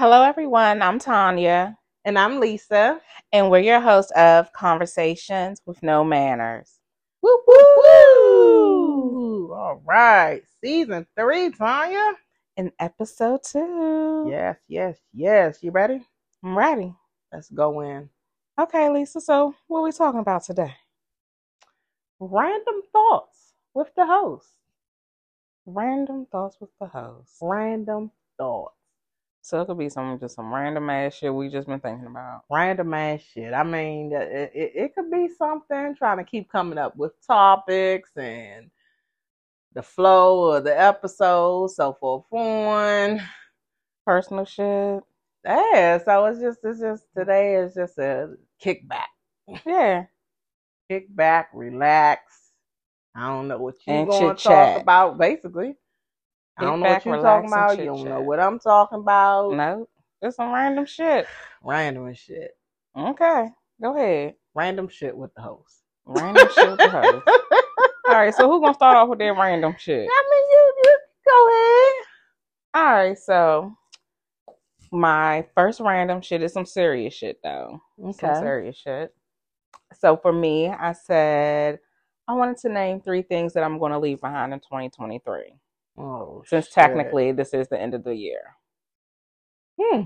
[0.00, 0.80] Hello, everyone.
[0.80, 3.02] I'm Tanya, And I'm Lisa.
[3.34, 6.80] and we're your host of Conversations with No Manners.
[7.20, 9.52] Woo woo woo!
[9.52, 12.14] All right, season three, Tanya.
[12.56, 15.62] In episode two, Yes, yes, yes.
[15.62, 16.00] You ready?
[16.42, 16.94] I'm ready.
[17.30, 18.08] Let's go in.
[18.58, 19.20] Okay, Lisa.
[19.20, 20.76] So, what are we talking about today?
[22.18, 24.48] Random thoughts with the host.
[25.66, 27.36] Random thoughts with the host.
[27.42, 28.79] Random thoughts.
[29.42, 32.42] So it could be some just some random ass shit we just been thinking about.
[32.50, 33.54] Random ass shit.
[33.54, 38.10] I mean, it, it, it could be something trying to keep coming up with topics
[38.16, 38.70] and
[39.72, 43.20] the flow of the episode, so forth on.
[44.06, 45.02] Personal shit.
[45.44, 49.06] Yeah, so it's just it's just today is just a kickback.
[49.66, 50.04] Yeah.
[50.88, 52.22] kick back, relax.
[53.14, 54.74] I don't know what you And going to chit-chat.
[54.74, 55.76] talk about, basically.
[56.60, 57.78] I don't know what you're talking about.
[57.78, 59.52] You don't know what I'm talking about.
[59.52, 59.88] No,
[60.20, 61.26] it's some random shit.
[61.62, 62.50] Random and shit.
[62.96, 63.48] Okay,
[63.82, 64.34] go ahead.
[64.54, 65.82] Random shit with the host.
[66.04, 67.26] Random shit with the host.
[68.08, 70.08] All right, so who gonna start off with that random shit?
[70.10, 72.04] I mean, you, you go ahead.
[72.74, 73.74] All right, so
[74.92, 77.80] my first random shit is some serious shit though.
[78.12, 78.40] Some Okay.
[78.40, 79.14] serious shit.
[79.94, 81.78] So for me, I said
[82.28, 85.54] I wanted to name three things that I'm going to leave behind in 2023.
[85.98, 86.74] Oh, Since shit.
[86.74, 88.56] technically this is the end of the year.
[89.80, 90.02] Hmm.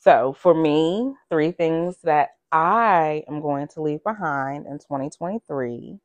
[0.00, 5.98] So for me, three things that I am going to leave behind in 2023.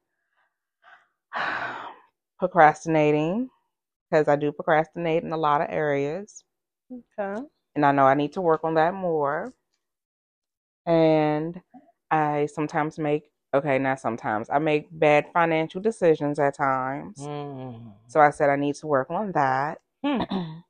[2.39, 3.49] Procrastinating,
[4.09, 6.43] because I do procrastinate in a lot of areas.
[7.19, 7.41] Okay.
[7.75, 9.53] and I know I need to work on that more.
[10.85, 11.61] And
[12.09, 14.49] I sometimes make okay, not sometimes.
[14.49, 17.17] I make bad financial decisions at times.
[17.19, 17.93] Mm.
[18.07, 19.79] So I said I need to work on that.
[20.03, 20.21] Hmm.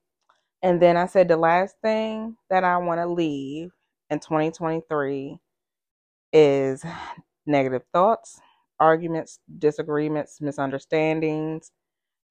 [0.62, 3.72] and then I said the last thing that I want to leave
[4.10, 5.40] in 2023
[6.34, 6.86] is
[7.46, 8.40] negative thoughts,
[8.80, 11.72] arguments, disagreements, misunderstandings,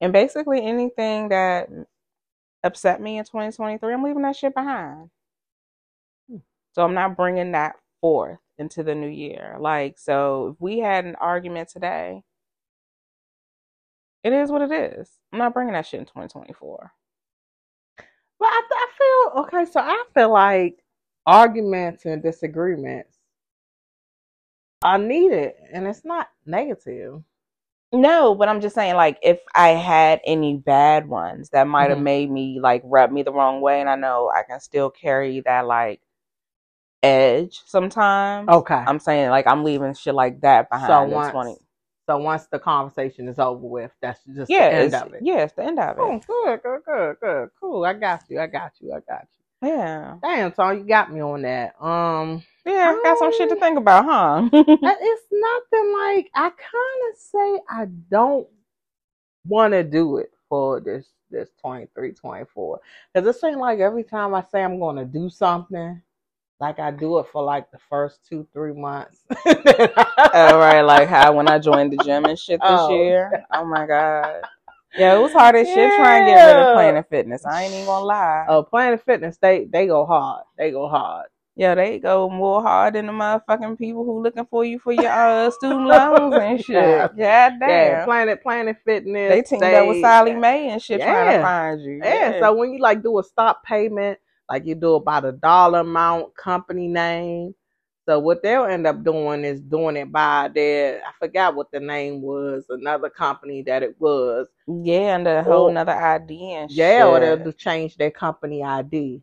[0.01, 1.69] and basically anything that
[2.63, 5.11] upset me in 2023, I'm leaving that shit behind.
[6.31, 6.39] Hmm.
[6.73, 9.57] So I'm not bringing that forth into the new year.
[9.61, 12.23] Like, so if we had an argument today,
[14.25, 15.11] it is what it is.
[15.33, 16.93] I'm not bringing that shit in 2024.
[18.39, 19.71] But I, I feel okay.
[19.71, 20.85] So I feel like
[21.27, 23.19] arguments and disagreements
[24.83, 27.23] are needed, and it's not negative.
[27.93, 31.99] No, but I'm just saying, like, if I had any bad ones that might have
[31.99, 32.05] Mhm.
[32.05, 35.41] made me like rub me the wrong way, and I know I can still carry
[35.43, 36.01] that like
[37.03, 38.49] edge sometimes.
[38.51, 38.87] Okay.
[38.87, 41.57] I'm saying like I'm leaving shit like that so behind in once, 20.
[42.09, 45.27] so once the conversation is over with, that's just Yeah, the end of it.
[45.27, 46.05] yeah, it's the end of it.
[46.05, 47.85] Oh, good, good, good, good, cool.
[47.85, 48.41] I got you.
[48.41, 48.93] I got you.
[48.93, 49.29] I got
[49.63, 49.69] you.
[49.69, 51.75] Yeah, Damn, Tom, you got me on that.
[51.83, 54.51] Um, yeah, I got some shit to Um, think about, huh?
[55.01, 58.49] it's nothing like I kind of say I don't
[59.47, 62.81] want to do it for this this 23, 24.
[63.15, 66.03] Because it seems like every time I say I'm going to do something,
[66.61, 69.25] like I do it for like the first two, three months.
[69.31, 69.45] All
[70.59, 72.91] right, like how when I joined the gym and shit this Oh.
[73.03, 73.45] year.
[73.53, 74.43] Oh my god.
[74.99, 76.69] Yeah, it was hard as shit trying to get rid Yeah.
[76.69, 77.45] of Planet Fitness.
[77.45, 78.47] I ain't even gonna lie.
[78.49, 80.45] Oh, Planet Fitness, they they go hard.
[80.57, 81.27] They go hard.
[81.55, 85.11] Yeah, they go more hard than the motherfucking people who looking for you for your
[85.11, 86.77] uh, student loans and shit.
[86.77, 87.09] Yeah.
[87.15, 88.05] Yeah, damn.
[88.07, 89.29] Planet Planet Fitness.
[89.29, 91.43] they teamed up with Sallie Mae and shit trying to Yeah.
[91.43, 92.01] find you.
[92.03, 94.19] Yeah, so when you like do a stop payment,
[94.49, 97.55] like you do about a dollar amount, company name.
[98.09, 101.81] So what they'll end up doing is doing it by their I forgot what the
[101.81, 104.47] name was, another company that it was.
[104.69, 107.43] yeah, and a whole Or- nother ID and Yeah, or shit.
[107.43, 109.23] they'll change their company ID.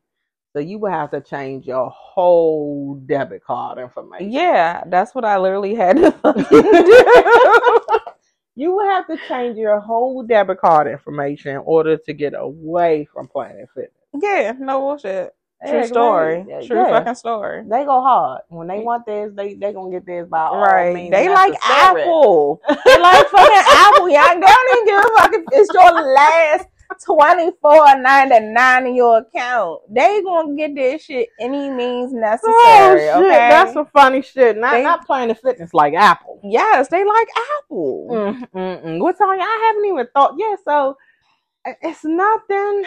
[0.52, 4.32] So you would have to change your whole debit card information.
[4.32, 6.12] Yeah, that's what I literally had to
[6.50, 8.00] do.
[8.56, 13.08] you would have to change your whole debit card information in order to get away
[13.12, 14.03] from Planet Fitness.
[14.22, 15.34] Yeah, no bullshit.
[15.66, 16.46] True Yeah, story.
[16.48, 16.90] yeah, True yeah.
[16.90, 17.64] fucking story.
[17.64, 18.42] They go hard.
[18.50, 20.94] When they want this, they they gonna get this by all Right.
[20.94, 21.54] means They like.
[21.66, 22.62] Apple.
[22.68, 24.10] They like fucking Apple.
[24.10, 26.68] Y'all they don't even give a fuck if it's your last
[27.06, 29.80] twenty four ninety nine in your account.
[29.90, 32.52] They gonna get this shit any means necessary.
[32.54, 33.30] Oh shit, okay.
[33.50, 34.58] that's some funny shit.
[34.58, 36.42] Not They- not playing the fitness like Apple.
[36.44, 37.28] yes, they like
[37.64, 38.08] Apple.
[38.12, 39.00] Mm, mm, mm.
[39.00, 39.38] What's on?
[39.40, 39.48] Y'all?
[39.48, 40.36] I haven't even thought.
[40.38, 40.98] Yeah, so
[41.82, 42.84] it's nothing.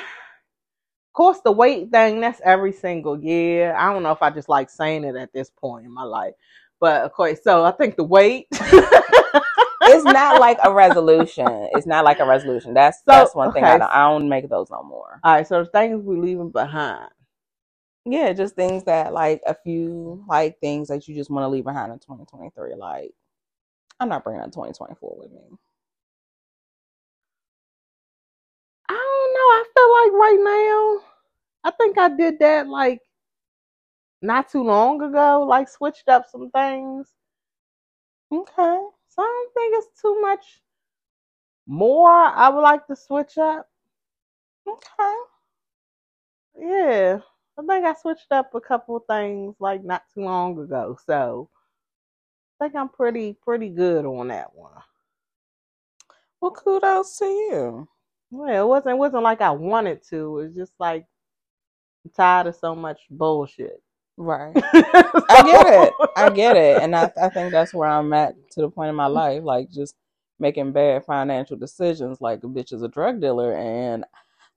[1.17, 2.21] Of course, the weight thing.
[2.21, 3.75] That's every single year.
[3.75, 6.35] I don't know if I just like saying it at this point in my life,
[6.79, 7.43] but of course.
[7.43, 8.49] So I think the weight.
[9.89, 11.69] It's not like a resolution.
[11.73, 12.75] It's not like a resolution.
[12.75, 15.21] That's So, that's one thing I don't, I don't make those no more.
[15.23, 17.09] All right, so the things we leaving behind.
[18.05, 21.65] Yeah, just things that like a few like things that you just want to leave
[21.65, 22.75] behind in 2023.
[22.75, 23.13] Like,
[24.01, 25.57] I'm not bringing up 2024 with me.
[29.47, 31.07] I feel like right now,
[31.65, 33.01] I think I did that like
[34.23, 35.45] not too long ago.
[35.49, 37.13] Like switched up some things.
[38.33, 38.81] Okay.
[39.09, 40.63] So I don't think it's too much
[41.67, 42.11] more.
[42.11, 43.69] I would like to switch up.
[44.69, 45.15] Okay.
[46.59, 47.21] Yeah,
[47.59, 50.97] I think I switched up a couple things like not too long ago.
[51.07, 51.51] So
[52.61, 54.73] I think I'm pretty pretty good on that one.
[56.41, 57.89] Well, kudos to you.
[58.31, 60.41] Well, it wasn't it wasn't like I wanted to.
[60.41, 61.07] It's just like
[62.05, 63.83] I'm tired of so much bullshit.
[64.17, 64.53] Right.
[64.57, 65.93] I get it.
[66.17, 66.83] I get it.
[66.83, 69.43] And I, I think that's where I'm at to the point in my life.
[69.45, 69.95] Like just
[70.39, 72.21] making bad financial decisions.
[72.21, 74.05] Like a bitch is a drug dealer and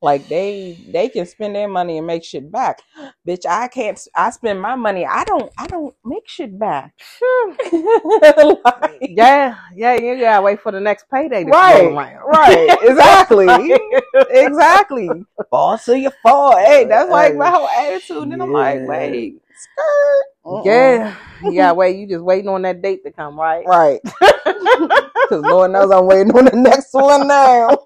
[0.01, 2.79] like they they can spend their money and make shit back.
[3.27, 5.05] Bitch, I can't I spend my money.
[5.05, 6.93] I don't I don't make shit back.
[7.71, 12.27] Like- Yeah, yeah, you gotta wait for the next payday to Right, roll around.
[12.27, 13.47] right, exactly.
[14.29, 15.09] exactly.
[15.49, 16.57] Fall to your fall.
[16.57, 18.23] Hey, that's like my whole attitude.
[18.23, 20.23] And then I'm like, wait, skirt.
[20.45, 20.61] Uh-uh.
[20.65, 21.71] Yeah, yeah.
[21.73, 23.65] Wait, you just waiting on that date to come, right?
[23.65, 23.99] Right.
[24.03, 27.77] Because Lord knows I'm waiting on the next one now.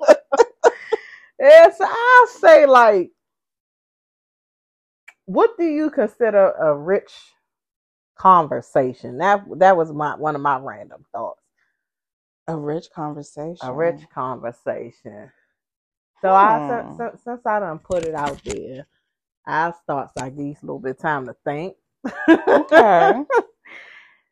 [1.77, 3.11] So I'll say like,
[5.25, 7.13] what do you consider a rich
[8.17, 9.19] conversation?
[9.19, 11.41] That that was my one of my random thoughts.
[12.47, 13.67] A rich conversation.
[13.69, 15.31] A rich conversation.
[16.21, 16.67] So I Hmm.
[16.67, 18.87] since, since, since I done put it out there,
[19.47, 21.75] I'll start I give a little bit of time to think.
[22.47, 23.23] Okay.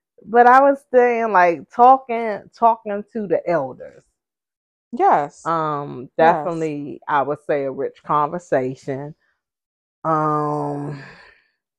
[0.26, 4.04] but I was saying like talking talking to the elders.
[4.92, 5.52] Yes.
[5.52, 6.70] Um, Yes.
[6.70, 9.16] definitely, I would say a rich conversation.
[10.04, 11.04] Um,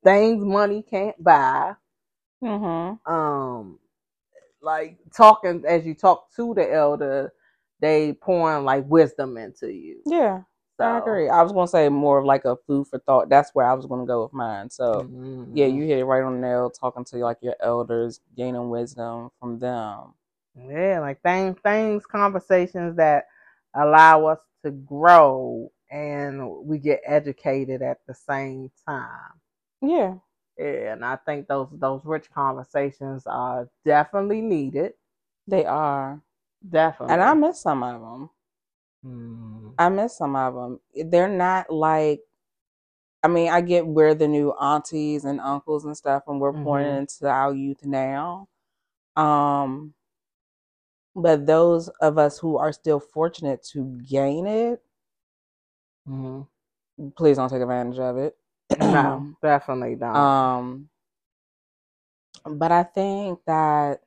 [0.05, 1.75] things money can't buy.
[2.43, 2.97] mm-hmm.
[3.07, 3.79] Um,
[4.63, 7.33] like talking as you talk to the elder,
[7.81, 10.03] they pouring like wisdom into you.
[10.07, 10.43] Yeah,
[10.79, 11.29] So, I agree.
[11.29, 13.29] I was gonna say more of like a food for thought.
[13.29, 14.71] That's where I was gonna go with mine.
[14.71, 15.53] So mhm.
[15.53, 16.71] yeah, you hit it right on the nail.
[16.71, 20.15] Talking to like your elders, gaining wisdom from them.
[20.57, 23.27] Yeah, like things, things, conversations that
[23.75, 29.41] allow us to grow and we get educated at the same time.
[29.83, 30.19] Yeah,
[30.59, 34.95] Yeah, and I think those those rich conversations are definitely needed.
[35.47, 36.23] they are,
[36.69, 37.13] Definitely.
[37.15, 38.31] and I miss some of them.
[39.05, 39.75] Mm.
[39.79, 40.81] I miss some of them.
[41.11, 42.21] They're not like.
[43.23, 46.87] I mean, I get we're the new aunties and uncles and stuff, and we're pouring
[46.87, 46.99] Mhm.
[47.01, 48.49] into our youth now.
[49.17, 49.95] Um,
[51.15, 54.83] but those of us who are still fortunate to gain it,
[56.09, 56.47] Mhm.
[57.17, 58.37] please don't take advantage of it.
[58.79, 60.17] No, definitely don't.
[60.17, 60.89] Um,
[62.45, 64.01] but I think that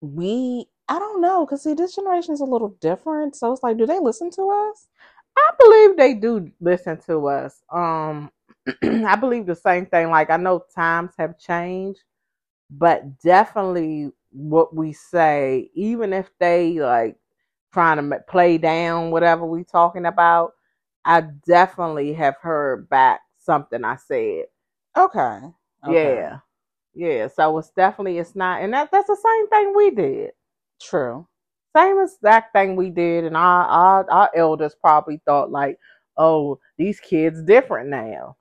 [0.00, 3.36] we, I don't know, because see, this generation is a little different.
[3.36, 4.88] So it's like, do they listen to us?
[5.36, 7.62] I believe they do listen to us.
[7.72, 8.30] Um,
[8.82, 10.10] I believe the same thing.
[10.10, 12.00] Like I know times have changed,
[12.70, 17.16] but definitely what we say, even if they like
[17.72, 20.52] trying to play down whatever we talking about,
[21.04, 24.46] I definitely have heard back something I said.
[24.96, 25.40] Okay.
[25.86, 25.92] Okay.
[25.94, 26.38] Yeah,
[26.94, 27.28] yeah.
[27.28, 30.30] So it's definitely it's not, and that that's the same thing we did.
[30.80, 31.26] True.
[31.76, 35.78] Same exact thing we did, and our our, our elders probably thought like,
[36.16, 38.36] oh, these kids different now,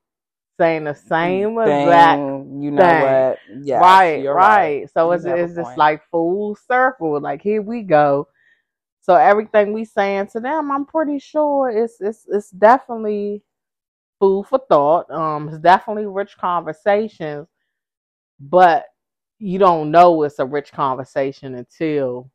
[0.60, 3.01] saying the same exact Thing, you know thing.
[3.01, 3.39] what?
[3.63, 4.89] Yes, right, you're right.
[4.91, 7.19] So You it's it's just like full circle.
[7.19, 8.27] Like here we go.
[9.01, 13.43] So everything we saying to them, I'm pretty sure it's it's it's definitely
[14.19, 15.10] food for thought.
[15.12, 17.48] Um, it's definitely rich conversations,
[18.39, 18.86] but
[19.39, 22.31] you don't know it's a rich conversation until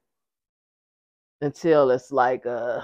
[1.41, 2.83] until it's like uh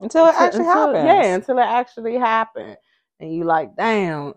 [0.00, 1.04] Until it actually until- happens.
[1.04, 2.76] Yeah, until it actually happened,
[3.20, 4.34] and you like, damn.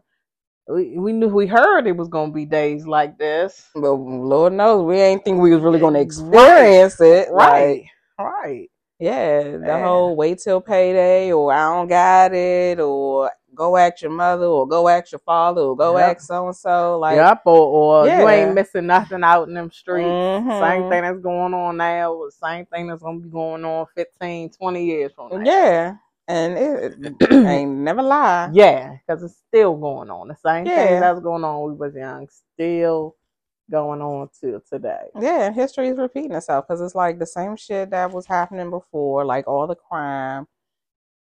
[0.67, 3.69] We, we knew we heard it was gonna be days like this.
[3.75, 6.05] But Lord knows we ain't think we was really gonna Right.
[6.05, 7.29] experience it.
[7.31, 7.85] Right, Like,
[8.19, 8.69] right.
[8.99, 9.79] yeah, the Man.
[9.79, 14.67] whole wait till payday or I don't got it or go ask your mother or
[14.67, 16.17] go ask your father or go Yep.
[16.17, 16.99] ask so and so.
[16.99, 20.19] Like yep, or, or you ain't missing nothing out in them streets.
[20.21, 20.59] mhm.
[20.59, 24.85] Same thing that's going on now, same thing that's gonna be going on 15, 20
[24.85, 25.43] years from now.
[25.45, 25.95] Yeah.
[26.27, 28.49] And it, it ain't never lie.
[28.53, 30.29] Yeah, because it's still going on.
[30.29, 30.89] The same Yeah.
[30.91, 33.15] thing that's going on when we was young, still
[33.71, 35.07] going on till today.
[35.19, 38.69] Yeah, and history is repeating itself because it's like the same shit that was happening
[38.69, 40.47] before, like all the crime.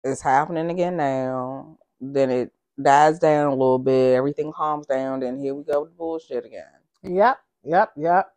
[0.04, 1.78] is happening again now.
[2.00, 5.90] Then it dies down a little bit, everything calms down, then here we go with
[5.90, 6.64] the bullshit again.
[7.02, 8.32] Yep, yep, yep.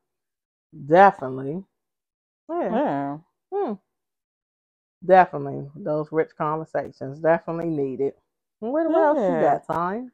[0.88, 1.64] Definitely.
[2.50, 2.70] Yeah.
[2.70, 3.18] Yeah.
[3.54, 3.74] Hmm.
[5.06, 5.70] Definitely.
[5.76, 8.14] Those rich conversations definitely needed.
[8.60, 10.12] What, what else you got, time?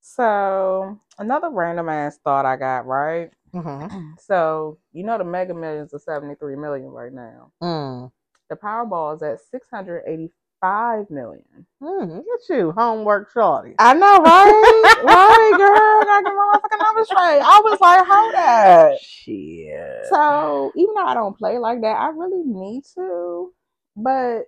[0.00, 3.30] So another random ass thought I got, right?
[3.54, 4.10] Mm-hmm.
[4.18, 7.52] So you know the mega millions are 73 million right now.
[7.62, 8.12] Mm.
[8.50, 11.66] The Powerball is at 685 million.
[11.82, 13.74] Mm, look at you, homework shorty.
[13.78, 15.02] I know, right?
[15.04, 16.04] right, girl.
[16.04, 17.40] Got the motherfucking numbers straight.
[17.40, 19.00] I was like, hold that.
[19.00, 20.06] Shit.
[20.10, 23.52] So even though I don't play like that, I really need to.
[23.96, 24.44] But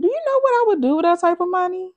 [0.00, 1.92] do you know what I would do with that type of money?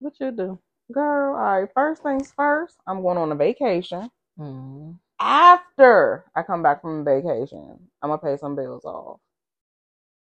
[0.00, 0.58] what you do?
[0.92, 4.10] Girl, all right, first things first, I'm going on a vacation.
[4.38, 4.98] Mm.
[5.20, 9.20] After I come back from vacation, I'm gonna pay some bills off.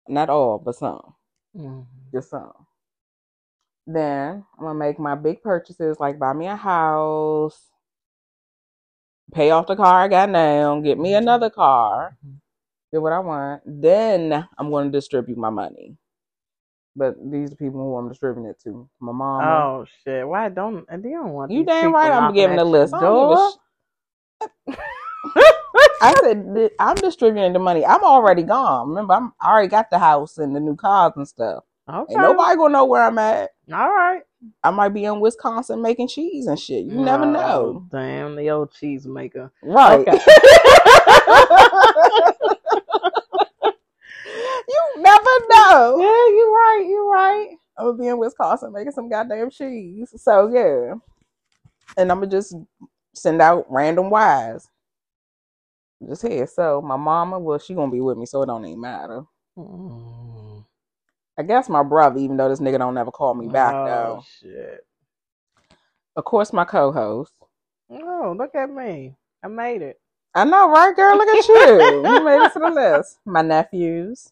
[0.07, 1.15] Not all, but some.
[1.55, 1.85] Mm.
[2.13, 2.53] Just some.
[3.87, 7.69] Then I'm gonna make my big purchases, like buy me a house,
[9.33, 12.39] pay off the car I got now, get me another car, Mhm.
[12.93, 13.63] Get what I want.
[13.65, 15.97] Then I'm gonna distribute my money.
[16.95, 18.88] But these are people who I'm distributing it to.
[19.00, 19.43] My mom.
[19.43, 20.27] Oh shit!
[20.27, 22.93] Why don't they don't want you damn right I'm giving the list.
[22.93, 23.51] I don't give a door?
[26.01, 27.85] I said I'm distributing the money.
[27.85, 28.89] I'm already gone.
[28.89, 31.63] Remember, I'm I already got the house and the new cars and stuff.
[31.89, 32.13] Okay.
[32.13, 33.51] Ain't nobody gonna know where I'm at.
[33.71, 34.21] All right.
[34.63, 36.85] I might be in Wisconsin making cheese and shit.
[36.85, 37.83] You never know.
[37.83, 39.51] Oh, Damn, the old cheese maker.
[39.63, 40.07] Right.
[40.07, 40.19] Okay.
[44.97, 45.97] never know.
[46.00, 46.85] Yeah, you're right.
[46.88, 47.55] You're right.
[47.77, 50.13] I'm gonna be in Wisconsin making some goddamn cheese.
[50.17, 50.95] So yeah.
[51.97, 52.55] And I'm gonna just
[53.13, 54.67] send out random wires.
[56.07, 56.47] Just here.
[56.47, 59.23] So my mama, well, she gonna be with me, so it don't even matter.
[59.57, 60.65] Mm.
[61.38, 64.23] I guess my brother, even though this nigga don't never call me back oh, though.
[64.39, 64.85] shit.
[66.15, 67.33] Of course, my co-host.
[67.89, 69.15] Oh, look at me.
[69.43, 70.00] I made it.
[70.35, 71.17] I know, right, girl?
[71.17, 71.55] Look at you.
[72.05, 73.19] you made it to the list.
[73.25, 74.31] My nephews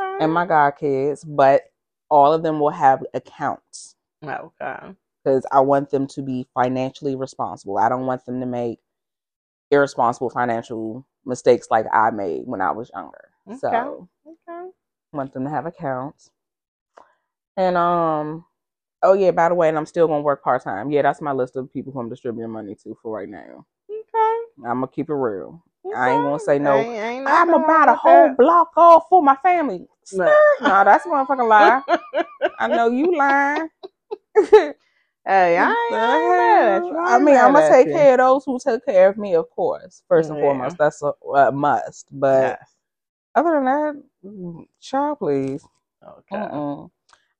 [0.00, 0.18] Okay.
[0.20, 1.62] and my godkids, but
[2.10, 4.94] all of them will have accounts Okay.
[5.24, 7.78] because I want them to be financially responsible.
[7.78, 8.80] I don't want them to make
[9.70, 13.30] irresponsible financial mistakes like I made when I was younger.
[13.48, 13.58] Okay.
[13.58, 14.70] So Okay.
[15.12, 16.30] want them to have accounts.
[17.56, 18.44] And um
[19.02, 20.90] oh yeah, by the way, and I'm still gonna work part time.
[20.90, 23.66] Yeah, that's my list of people who I'm distributing money to for right now.
[23.90, 24.40] Okay.
[24.66, 25.62] I'm gonna keep it real.
[25.96, 28.36] I ain't gonna say no, Ain't, ain't I'm nothing gonna buy wrong whole that.
[28.36, 29.86] block off for my family.
[30.12, 30.24] No.
[30.62, 31.82] no, that's a motherfucking lie.
[32.58, 33.68] I know you lying.
[35.26, 36.98] Hey, I ain't, I ain't mad at you.
[36.98, 37.92] I mean, I'm gonna take you.
[37.94, 40.02] care of those who take care of me, of course.
[40.08, 40.42] First and Yeah.
[40.42, 42.06] foremost, that's a, a must.
[42.12, 42.74] But Yes.
[43.34, 45.64] other than that, child, please.
[46.06, 46.36] Okay.
[46.36, 46.90] Mm-mm.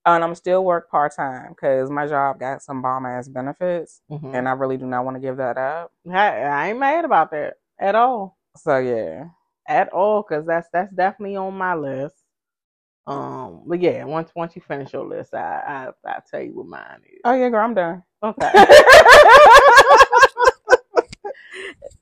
[0.07, 4.35] And I'm still work part time because my job got some bomb ass benefits, Mhm.
[4.35, 5.93] and I really do not want to give that up.
[6.05, 6.13] Hey,
[6.45, 8.39] I ain't mad about that at all.
[8.57, 9.25] So yeah,
[9.69, 12.15] At all, because that's that's definitely on my list.
[13.07, 16.67] Um, but yeah, once once you finish your list, I I I'll tell you what
[16.67, 17.21] mine is.
[17.25, 18.03] oh yeah, girl, I'm done.
[18.23, 18.51] Okay.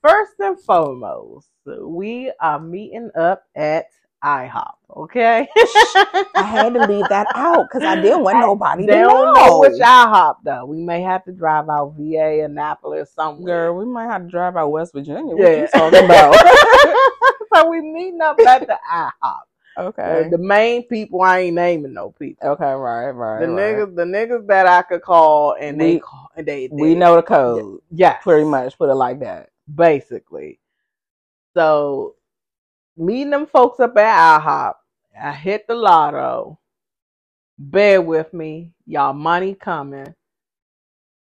[0.02, 3.86] First and foremost, we are meeting up at
[4.24, 4.72] IHOP.
[4.96, 5.48] Okay.
[5.56, 9.46] I had to leave that out because I didn't want nobody They to don't know.
[9.46, 10.66] know which IHOP though.
[10.66, 13.68] We may have to drive out VA, Annapolis, somewhere.
[13.68, 15.34] Girl, we might have to drive out West Virginia.
[15.34, 15.62] What Yeah.
[15.62, 16.34] you talking about?
[17.54, 19.40] so we meeting up at the IHOP.
[19.78, 20.24] okay.
[20.26, 22.46] Uh, the main people, I ain't naming no people.
[22.50, 23.40] Okay, right, right.
[23.40, 23.74] The right.
[23.76, 27.16] niggas, the niggas that I could call, and they call, and they, they we know
[27.16, 27.80] the code.
[27.90, 29.48] yes, Pretty much, put it like that.
[29.74, 30.58] basically.
[31.54, 32.14] So
[32.96, 34.74] meeting them folks up at IHOP,
[35.20, 36.58] I hit the lotto.
[37.58, 39.12] Bear with me, y'all.
[39.12, 40.14] Money coming,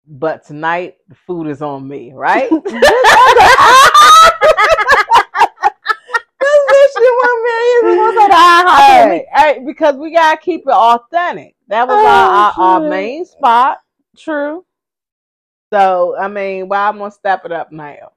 [0.06, 2.50] but tonight the food is on me, right?
[8.82, 11.54] hey, hey, because we gotta keep it authentic.
[11.68, 12.52] That was Oh, our, our,
[12.84, 13.78] our main spot.
[14.16, 14.64] True.
[15.72, 18.12] So I mean, why I'm gonna step it up now?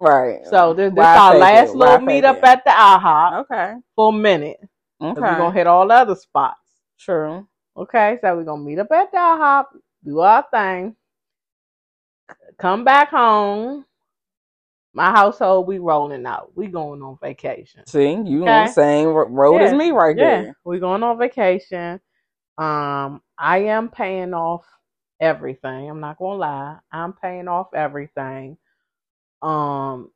[0.00, 0.46] Right.
[0.46, 1.76] So this, this our last it?
[1.76, 3.74] Little fake meet up at the IHOP Okay.
[3.96, 4.58] for a minute.
[5.02, 5.20] Okay.
[5.20, 6.60] We're gonna hit all the other spots.
[6.98, 7.46] True.
[7.76, 9.66] Okay, so we're gonna meet up at the IHOP,
[10.04, 10.96] do our thing,
[12.58, 13.84] come back home.
[14.94, 16.50] My household, we rolling out.
[16.56, 17.86] We going on vacation.
[17.86, 18.50] See, you Okay.
[18.52, 20.56] on the same ro- road as me right Yeah, there.
[20.64, 22.00] we going on vacation.
[22.56, 24.64] Um, I am paying off
[25.20, 25.88] everything.
[25.88, 26.78] I'm not gonna lie.
[26.90, 28.56] I'm paying off everything.
[29.42, 30.10] Um,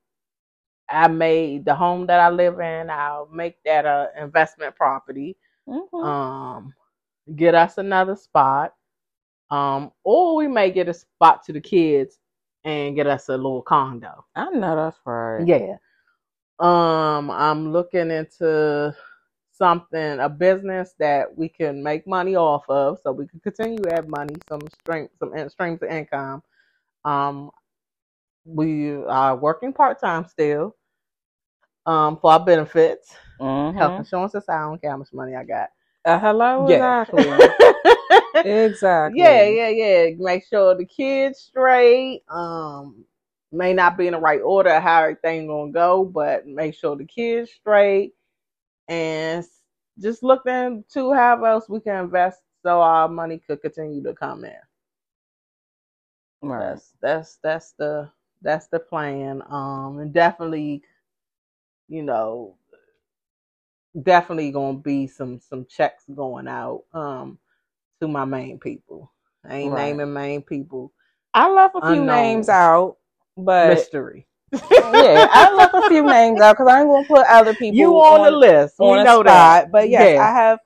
[0.91, 2.91] I made the home that I live in.
[2.91, 5.37] I'll make that a investment property.
[5.69, 6.05] Mhm.
[6.05, 6.75] Um,
[7.37, 8.75] get us another spot,
[9.51, 12.19] um, or we may get a spot to the kids
[12.65, 14.25] and get us a little condo.
[14.37, 15.47] I know that's right.
[15.47, 15.77] Yeah.
[16.61, 18.97] Um, I'm looking into
[19.53, 23.95] something, a business that we can make money off of, so we can continue to
[23.95, 26.43] have money, some stream, some in- streams of income.
[27.05, 27.51] Um,
[28.45, 30.77] we are working part time still.
[31.87, 33.75] Um, for our benefits, Mhm.
[33.77, 35.71] health insurance aside, I don't care how much money I got.
[36.05, 36.83] Uh, hello, Yeah.
[36.83, 37.53] exactly.
[38.45, 39.05] exactly.
[39.05, 40.11] Yeah, yeah, yeah.
[40.19, 42.23] Make sure the kids straight.
[42.29, 43.05] Um,
[43.53, 47.05] may not be in the right order how everything gonna go, but make sure the
[47.05, 48.15] kids straight
[48.89, 49.45] and
[50.01, 54.45] just look into how else we can invest so our money could continue to come
[54.45, 54.57] in.
[56.43, 56.81] Right.
[56.81, 58.11] That's that's that's the
[58.43, 59.43] that's the plan.
[59.51, 60.83] Um, and definitely,
[61.89, 62.57] you know,
[64.03, 66.85] definitely gonna be some some checks going out.
[66.95, 67.39] Um,
[68.01, 69.13] to my main people.
[69.49, 69.75] I ain't Right.
[69.75, 70.93] naming main people.
[71.35, 72.05] I left a few Unknown.
[72.05, 72.99] names out,
[73.37, 74.27] but Mystery.
[74.83, 77.97] yeah, I left a few names out because I ain't gonna put other people you
[77.97, 78.81] on, the list.
[78.81, 79.25] on we a know spot.
[79.25, 79.73] that.
[79.73, 80.19] But yes, Yeah.
[80.19, 80.61] I have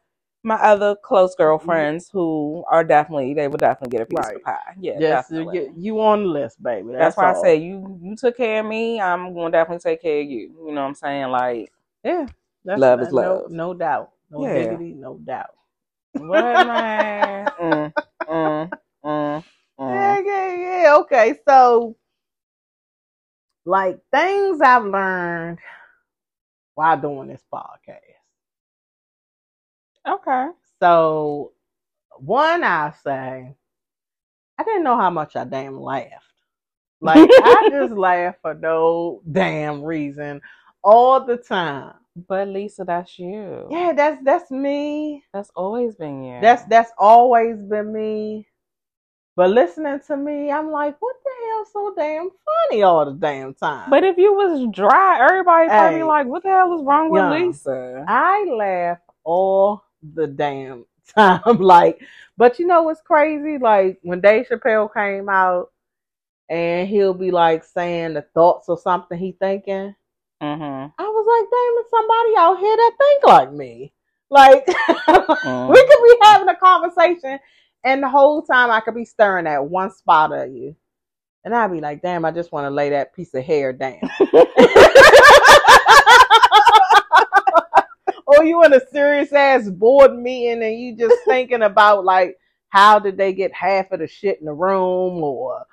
[0.46, 4.36] my other close girlfriends who are definitely they will definitely get a piece Right.
[4.36, 4.76] of pie.
[4.80, 5.54] Yeah, Yes, definitely.
[5.54, 6.92] you, you on the list, baby.
[6.92, 7.30] That's, why all.
[7.30, 9.00] I say you you took care of me.
[9.00, 10.40] I'm gonna definitely take care of you.
[10.66, 11.28] You know what I'm saying?
[11.30, 11.72] Like
[12.04, 12.28] Yeah.
[12.64, 13.50] That's, Love is love.
[13.50, 14.12] No doubt.
[14.30, 14.48] No Yeah.
[14.48, 15.54] diggity, no doubt.
[16.14, 17.50] what man?
[17.60, 17.94] mm,
[18.28, 18.72] mm,
[19.04, 19.44] mm,
[19.88, 20.20] Yeah, mm.
[20.24, 20.96] yeah, yeah.
[21.00, 21.96] Okay, so
[23.66, 25.58] like things I've learned
[26.74, 28.05] while doing this podcast.
[30.08, 30.48] Okay.
[30.80, 31.52] So
[32.18, 33.54] one I say,
[34.58, 36.10] I didn't know how much I damn laughed.
[37.00, 40.40] Like I just laugh for no damn reason
[40.82, 41.94] all the time.
[42.28, 43.68] But Lisa, that's you.
[43.70, 45.24] Yeah, that's that's me.
[45.34, 46.40] That's always been you.
[46.40, 48.46] That's that's always been me.
[49.36, 52.30] But listening to me, I'm like, what the hell so damn
[52.70, 53.90] funny all the damn time?
[53.90, 57.26] But if you was dry, everybody probably like, "What the hell is wrong with.
[57.26, 59.82] Lisa?" I laugh all
[60.14, 60.84] the damn
[61.16, 61.58] time.
[61.60, 62.00] like,
[62.36, 63.58] but you know what's crazy?
[63.58, 65.70] Like when Dave Chappelle came out
[66.48, 69.94] and he'll be like saying the thoughts or something he thinking.
[70.42, 70.62] Mm-hmm.
[70.98, 73.92] I was like, damn, somebody out here that think like me.
[74.30, 74.66] Like
[75.46, 75.68] Mm.
[75.70, 77.38] we could be having a conversation
[77.84, 80.74] and the whole time I could be staring at one spot of you.
[81.44, 84.00] And I'd be like, damn, I just want to lay that piece of hair down.
[88.26, 92.36] or you in a serious ass board meeting and you just thinking about like
[92.68, 95.64] how did they get half of the shit in the room or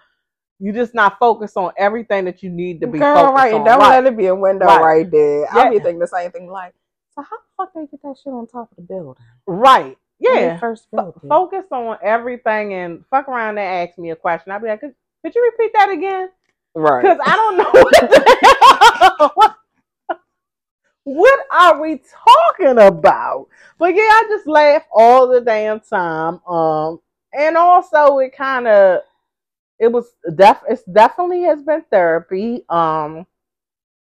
[0.60, 3.54] you just not focused on everything that you need to be Girl, focused right?
[3.54, 3.66] on.
[3.66, 3.90] Don't Right.
[4.04, 4.82] let it be a window Right.
[4.82, 5.46] right, there.
[5.52, 6.48] I'll be thinking the same thing.
[6.50, 6.74] Like,
[7.16, 9.16] so how the fuck they get that shit on top of the building?
[9.48, 9.98] right.
[10.20, 10.58] Yeah.
[10.60, 14.54] first Fo- built focus on everything and fuck around and ask me a question.
[14.54, 14.94] I'll be like, could,
[15.26, 16.30] could you repeat that again?
[16.76, 17.02] right?
[17.02, 19.56] Because I don't know what, the hell-
[21.04, 23.48] what are we talking about.
[23.78, 26.40] But yeah, I just laugh all the damn time.
[26.48, 27.00] Um,
[27.34, 29.02] and also it kind of
[29.80, 32.64] it was def it's definitely has been therapy.
[32.70, 33.26] Um,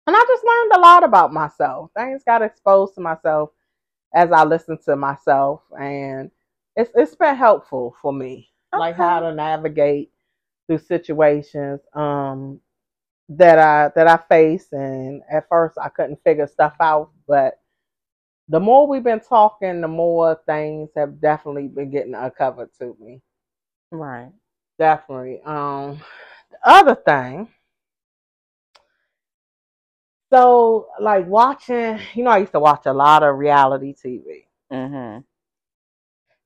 [0.06, 1.90] and I just learned a lot about myself.
[1.96, 3.50] Things got exposed to myself
[4.14, 6.30] as I listened to myself, and
[6.76, 10.12] it's it's been helpful for me, like how to navigate
[10.66, 12.60] through situations um
[13.28, 14.68] that I that I face.
[14.72, 17.60] And at first, I couldn't figure stuff out, but
[18.48, 23.20] the more we've been talking, the more things have definitely been getting uncovered to me.
[23.90, 24.30] right.
[24.78, 25.40] Definitely.
[25.44, 26.00] Um,
[26.50, 27.48] the other thing.
[30.32, 34.44] So, like watching, you know, I used to watch a lot of reality TV.
[34.72, 35.20] Mm-hmm.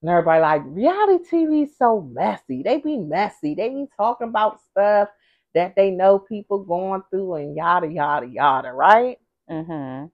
[0.02, 2.62] And everybody like reality TV is so messy.
[2.62, 3.54] They be messy.
[3.54, 5.08] They be talking about stuff
[5.54, 9.18] that they know people going through and yada yada yada, right?
[9.50, 10.06] Mm-hmm.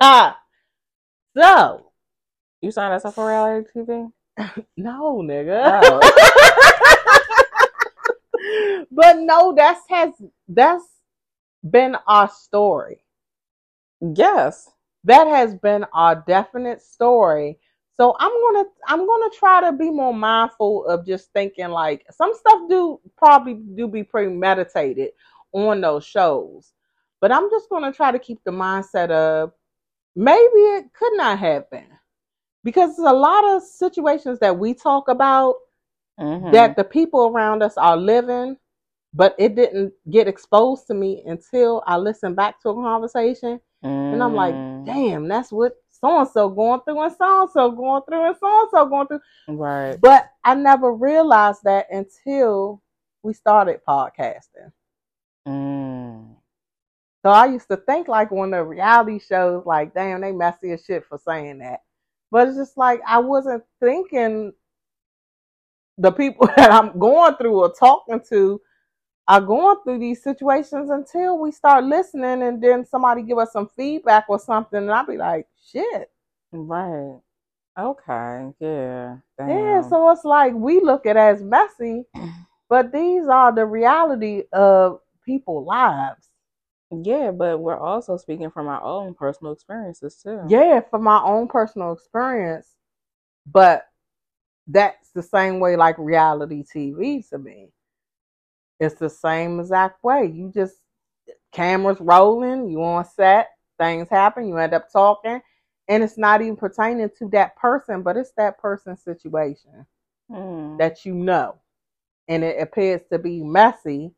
[0.00, 0.38] Ha.
[1.36, 1.92] So
[2.62, 4.12] You signed us up for reality TV?
[4.76, 5.80] no, nigga.
[5.84, 7.66] Oh.
[8.90, 10.12] but no, that's has
[10.48, 10.84] that's
[11.68, 13.04] been our story.
[14.00, 14.70] yes.
[15.04, 17.58] That has been our definite story.
[17.94, 22.32] So I'm gonna I'm gonna try to be more mindful of just thinking like some
[22.34, 25.10] stuff do probably do be premeditated
[25.52, 26.72] on those shows.
[27.20, 29.52] But I'm just gonna try to keep the mindset of
[30.16, 30.40] maybe
[30.76, 31.86] it could not happen.
[32.64, 35.56] Because there's a lot of situations that we talk about
[36.18, 36.50] Mhm.
[36.52, 38.56] that the people around us are living,
[39.14, 43.60] but it didn't get exposed to me until I listened back to a conversation.
[44.10, 44.86] And I'm like, Mm.
[44.86, 48.36] damn, that's what so and so going through and so and so going through and
[48.38, 49.20] so and so going through.
[49.48, 49.96] Right.
[50.00, 52.82] But I never realized that until
[53.22, 54.72] we started podcasting.
[55.46, 56.34] Mm.
[57.24, 60.84] So I used to think like when the reality shows, like, damn, they messy as
[60.84, 61.82] shit for saying that.
[62.32, 64.52] But it's just like I wasn't thinking
[65.98, 68.60] the people that I'm going through or talking to
[69.28, 73.68] are going through these situations until we start listening and then somebody give us some
[73.76, 76.10] feedback or something and I'll be like, shit.
[76.50, 77.20] Right.
[77.78, 78.52] Okay.
[78.60, 79.16] Yeah.
[79.38, 79.48] Damn.
[79.48, 82.04] Yeah, so it's like we look at it as messy,
[82.68, 86.28] but these are the reality of people's lives.
[86.90, 90.40] Yeah, but we're also speaking from our own personal experiences too.
[90.48, 92.66] Yeah, from my own personal experience.
[93.46, 93.86] But
[94.66, 97.70] that's the same way like reality TV to me.
[98.82, 100.26] It's the same exact way.
[100.26, 100.74] You just
[101.52, 105.40] cameras rolling, you on set, things happen, you end up talking,
[105.86, 109.86] and it's not even pertaining to that person, but it's that person's situation
[110.30, 110.78] Mm.
[110.78, 111.56] that you know.
[112.26, 114.12] And it appears to be messy.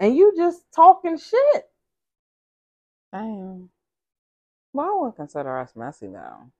[0.00, 1.70] And you just talking shit.
[3.12, 3.70] Damn.
[4.72, 6.50] Well, I wouldn't consider us messy now.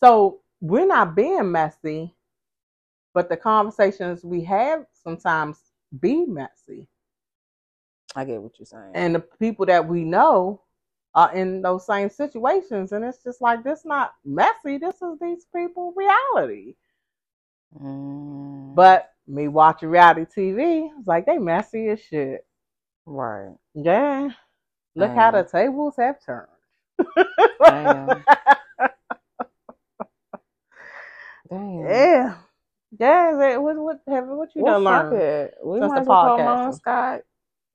[0.00, 2.16] So we're not being messy,
[3.14, 6.88] but the conversations we have sometimes be messy.
[8.14, 8.92] I get what you're saying.
[8.94, 10.62] And the people that we know
[11.14, 12.92] are in those same situations.
[12.92, 14.78] And it's just like, this not messy.
[14.78, 16.74] This is these people reality.
[17.80, 18.74] Mm.
[18.74, 22.46] But me watching reality TV, it's like, they messy as shit.
[23.06, 23.54] right.
[23.74, 24.30] Yeah.
[24.96, 26.48] Look how the tables have turned.
[27.64, 28.24] Damn.
[31.50, 31.78] Damn.
[31.88, 32.34] yeah.
[33.00, 33.58] Yeah.
[33.58, 35.52] What, what, have, what you Well, done learned?
[35.64, 36.38] We since might the as well call?
[36.38, 37.20] Mom Scott,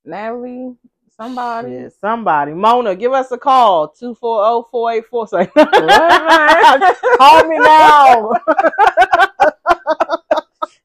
[0.04, 0.74] Natalie,
[1.18, 1.88] somebody.
[2.00, 2.52] Somebody.
[2.54, 3.94] Mona, give us a call.
[4.00, 5.28] 240-484.
[5.28, 5.46] Say,
[7.18, 8.32] call me now.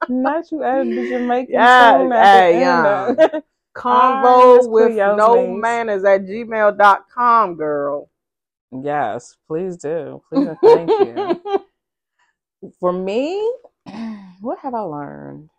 [0.09, 3.07] Not you added the Jamaican Yeah, song at hey, the yeah.
[3.09, 3.19] end.
[3.35, 3.43] of-
[3.75, 5.61] Convo with no names.
[5.61, 8.09] manners at gmail.com, girl.
[8.83, 10.21] yes, please do.
[10.29, 11.61] Please and thank you.
[12.81, 13.49] For me,
[14.41, 15.49] what have I learned?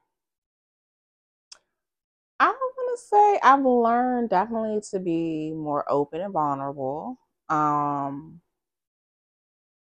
[2.40, 7.18] I want to say I've learned definitely to be more open and vulnerable.
[7.48, 8.40] Um,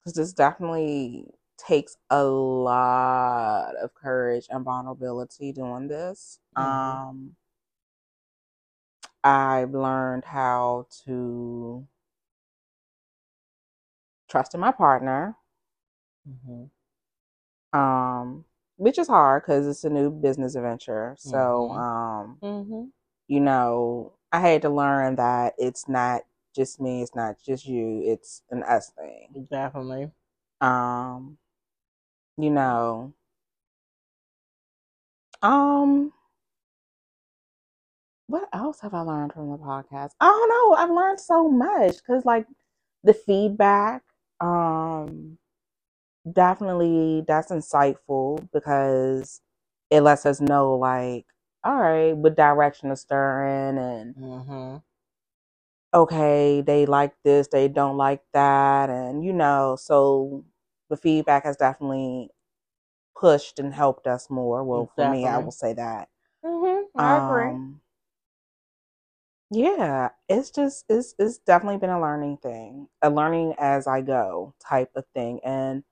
[0.01, 1.27] because this definitely
[1.59, 6.39] takes a lot of courage and vulnerability doing this.
[6.57, 7.07] Mhm.
[7.09, 7.37] Um,
[9.23, 11.87] I've learned how to
[14.29, 15.37] trust in my partner.
[17.73, 18.45] um
[18.79, 21.77] which is hard because it's a new business adventure so Mhm.
[21.79, 22.85] um Mm-hmm.
[23.29, 26.23] you know i had to learn that it's not
[26.57, 30.13] just me it's not just you it's an us thing Definitely.
[30.63, 31.39] um
[32.39, 33.15] you know
[35.43, 36.13] um
[38.29, 41.97] what else have i learned from the podcast i don't know i've learned so much
[41.99, 42.47] because like
[43.05, 44.03] the feedback
[44.41, 45.39] um
[46.35, 49.43] definitely that's insightful because
[49.91, 51.27] it lets us know like
[51.65, 54.79] all right what direction to stir in and Mm-hmm.
[55.95, 60.45] okay they like this they don't like that and you know so
[60.91, 62.31] the feedback has definitely
[63.19, 66.09] pushed and helped us more well for me i will say that
[66.47, 67.01] Mm-hmm.
[67.01, 67.59] I agree.
[67.59, 67.81] um
[69.51, 74.55] yeah it's just it's it's definitely been a learning thing a learning as i go
[74.61, 75.85] type of thing and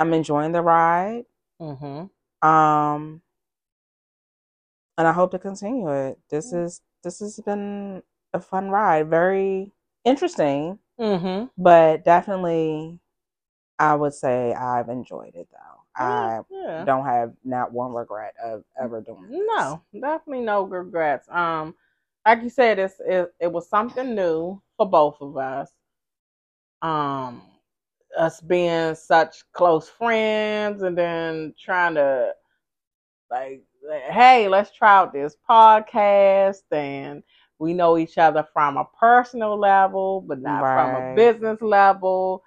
[0.00, 1.26] i'm enjoying the ride
[1.60, 2.48] Mm-hmm.
[2.48, 3.22] um
[4.98, 6.64] and i hope to continue it this Mm.
[6.66, 9.72] is this has been a fun ride very
[10.04, 11.46] interesting Mm-hmm.
[11.62, 12.98] but definitely
[13.78, 16.84] i would say i've enjoyed it though i yeah.
[16.84, 19.40] don't have not one regret of ever doing this.
[19.46, 21.28] No, definitely no regrets.
[21.28, 21.74] Um,
[22.24, 25.70] like you said, it's it, it was something new for both of us.
[26.82, 27.42] Um,
[28.18, 32.32] us being such close friends, and then trying to
[33.30, 33.62] like,
[34.10, 37.22] hey, let's try out this podcast, and
[37.58, 42.42] we know each other from a personal level, but not from a business level.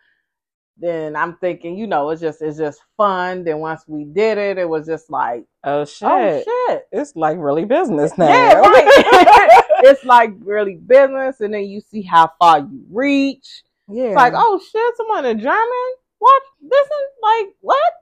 [0.78, 3.44] Then I'm thinking, you know, it's just it's just fun.
[3.44, 7.16] Then once we did it, it was just like, oh, oh shit oh shit, it's
[7.16, 9.64] like really business now yeah, right.
[9.84, 13.64] it's like really business, and then you see how far you reach.
[13.94, 15.94] Yeah It's like, oh shit, someone in German?
[16.20, 16.42] What?
[16.62, 17.94] This is like what?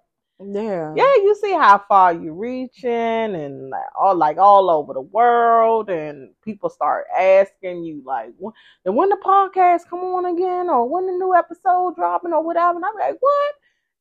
[0.44, 0.94] Yeah.
[0.96, 5.90] yeah, you see how far you're reaching and like all like all over the world,
[5.90, 8.54] and people start asking you like, when,
[8.86, 12.78] and when the podcast come on again, or when the new episode dropping, or whatever.
[12.78, 13.54] And I'm like, what?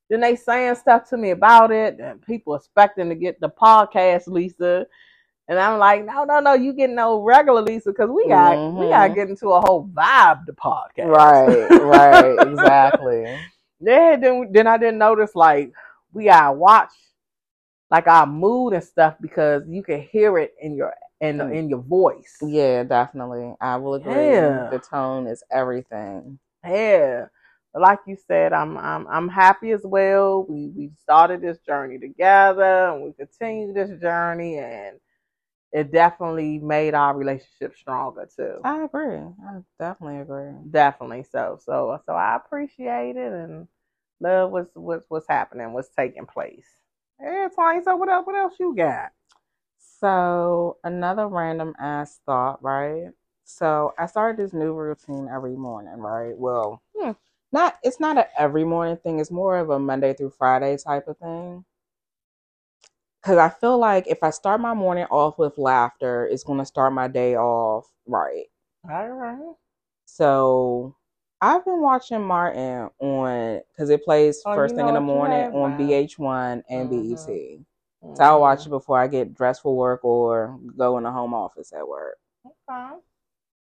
[0.09, 4.27] Then they saying stuff to me about it, and people expecting to get the podcast,
[4.27, 4.87] Lisa.
[5.51, 8.89] And I'm like, no, no, no, you getting no regular Lisa because we got we
[8.89, 11.09] got to get into a whole vibe the podcast.
[11.09, 13.25] Right, right, exactly.
[13.81, 15.73] Yeah, then then I didn't notice like
[16.13, 16.93] we gotta watch
[17.91, 21.55] like our mood and stuff because you can hear it in your in Mm.
[21.55, 22.39] in your voice.
[22.43, 23.55] Yeah, definitely.
[23.61, 24.13] I will agree.
[24.31, 24.69] Yeah.
[24.71, 26.39] The tone is everything.
[26.65, 27.27] Yeah.
[27.73, 30.47] But like you said, I'm I'm I'm happy as well.
[30.49, 34.99] We we started this journey together and we continue this journey and
[35.73, 38.61] it definitely made our relationship stronger too.
[38.65, 39.17] I agree.
[39.19, 40.53] I definitely agree.
[40.71, 41.59] Definitely so.
[41.65, 43.69] So so I appreciate it and
[44.21, 46.67] love what's what's what's happening, what's taking place.
[47.21, 49.13] Yeah, Tony, so what else what else you got?
[49.79, 53.11] So another random ass thought, right?
[53.45, 56.37] So I started this new routine every morning, right?
[56.37, 57.13] Well, Hmm.
[57.53, 59.21] not it's not a every morning thing.
[59.21, 61.65] It's more of a Monday through Friday type of thing.
[63.23, 66.93] Cause I feel like if I start my morning off with laughter, it's gonna start
[66.93, 68.47] my day off right.
[68.89, 69.55] All right.
[70.07, 70.97] So
[71.41, 75.71] I've been watching Martin on because it plays Oh, first thing in the morning on
[75.71, 75.77] now.
[75.77, 76.91] VH1 and Mhm.
[76.91, 77.65] BET.
[78.15, 78.41] So I'll Mm-hmm.
[78.41, 81.87] watch it before I get dressed for work or go in the home office at
[81.89, 82.19] work.
[82.47, 83.01] Okay.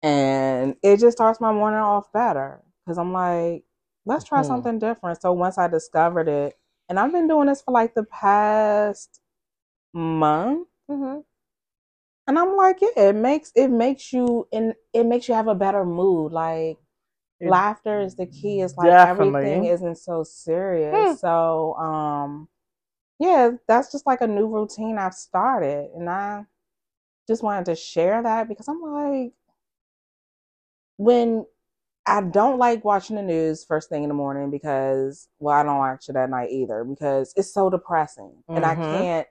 [0.02, 3.64] And it just starts my morning off better because I'm like,
[4.06, 4.46] let's try Mhm.
[4.46, 5.20] something different.
[5.20, 9.20] So once I discovered it, and I've been doing this for like the past
[9.92, 11.20] month, Mm-hmm.
[12.26, 15.54] and I'm like, yeah, it makes it makes you and it makes you have a
[15.54, 16.32] better mood.
[16.32, 16.78] Like
[17.44, 18.60] laughter is the key.
[18.62, 21.12] It's like everything isn't so serious.
[21.12, 21.16] Hmm.
[21.18, 22.48] So um
[23.20, 25.90] yeah, that's just like a new routine I've started.
[25.96, 26.46] And I
[27.28, 29.32] just wanted to share that because I'm like
[30.96, 31.46] when
[32.06, 35.78] I don't like watching the news first thing in the morning because well I don't
[35.78, 38.44] watch it at night either because it's so depressing.
[38.54, 38.76] And I Mhm.
[38.76, 39.28] can't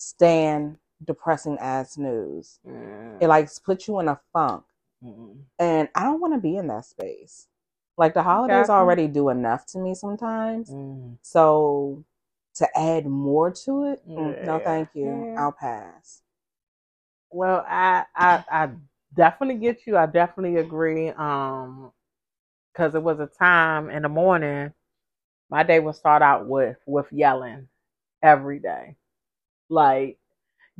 [0.00, 2.58] stand depressing ass news.
[2.66, 3.22] Mm.
[3.22, 4.64] It like puts you in a funk
[5.04, 5.44] Mm.
[5.58, 7.48] and I don't want to be in that space.
[7.98, 8.72] Like the holidays Gotcha.
[8.72, 10.70] already do enough to me sometimes.
[10.70, 11.18] Mm.
[11.22, 12.04] So
[12.56, 15.26] to add more to it, mm, no, thank you.
[15.26, 15.34] Yeah.
[15.38, 16.22] I'll pass.
[17.30, 18.70] Well, I, I I
[19.14, 19.96] definitely get you.
[19.98, 21.10] I definitely agree.
[21.10, 21.92] Um,
[22.72, 24.72] because it was a time in the morning,
[25.50, 27.68] my day would start out with with yelling
[28.22, 28.96] every day,
[29.70, 30.18] like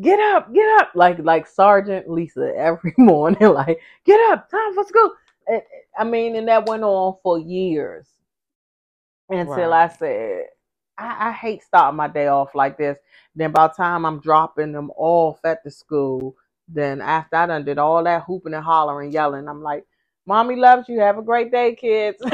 [0.00, 4.84] get up, get up, like like Sergeant Lisa every morning, like get up, time for
[4.84, 5.12] school.
[5.48, 5.62] And-
[5.98, 8.08] I mean, and that went on for years
[9.30, 10.44] until I said,
[10.98, 12.98] I, I hate starting my day off like this.
[13.34, 16.36] Then by the time I'm dropping them off at the school,
[16.68, 19.84] then after I done did all that hooping and hollering, yelling, I'm like,
[20.26, 21.00] Mommy loves you.
[21.00, 22.18] Have a great day, kids.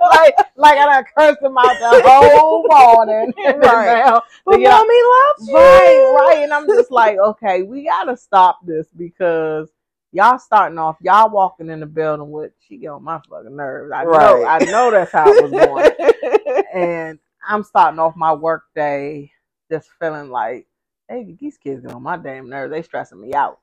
[0.00, 3.32] like, like I done cursed them out the whole morning.
[3.38, 3.86] Right.
[4.04, 5.54] now But up- mommy loves you.
[5.54, 6.38] Right, right.
[6.44, 9.70] And I'm just like, okay, we gotta stop this because
[10.12, 13.92] y'all starting off, y'all walking in the building with she get on my fucking nerves.
[13.94, 16.64] I know, I know that's how it was going.
[16.74, 19.30] and I'm starting off my work day
[19.70, 20.66] just feeling like,
[21.08, 22.72] hey, these kids get on my damn nerves.
[22.72, 23.58] They stressing me out.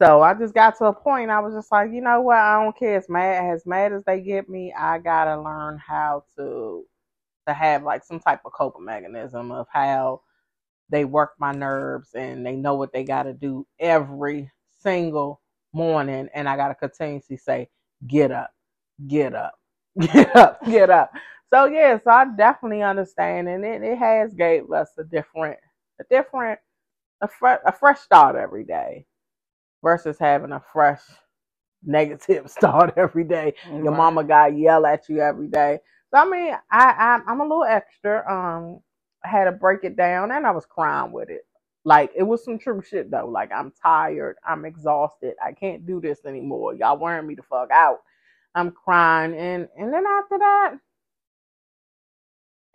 [0.00, 1.30] So I just got to a point.
[1.30, 2.38] I was just like, you know what?
[2.38, 2.96] I don't care.
[2.98, 6.86] As mad as mad as they get me, I gotta learn how to
[7.46, 10.22] to have like some type of coping mechanism of how
[10.90, 15.40] they work my nerves and they know what they got to do every single
[15.72, 17.68] morning and i got to continuously say
[18.06, 18.50] get up
[19.08, 19.54] get up
[20.12, 21.12] get up get up
[21.52, 25.58] so yeah so i definitely understand and it, it has gave us a different
[26.00, 26.58] a different
[27.22, 27.28] a,
[27.66, 29.06] a fresh start every day
[29.82, 31.02] versus having a fresh
[31.84, 35.78] negative start every day your mama got yell at you every day.
[36.10, 38.24] So I mean, I, I I'm a little extra.
[38.30, 38.80] Um,
[39.24, 41.42] I had to break it down, and I was crying with it.
[41.84, 43.28] Like it was some true shit though.
[43.28, 46.74] Like I'm tired, I'm exhausted, I can't do this anymore.
[46.74, 47.98] Y'all wearing me the fuck out.
[48.54, 50.74] I'm crying, and and then after that,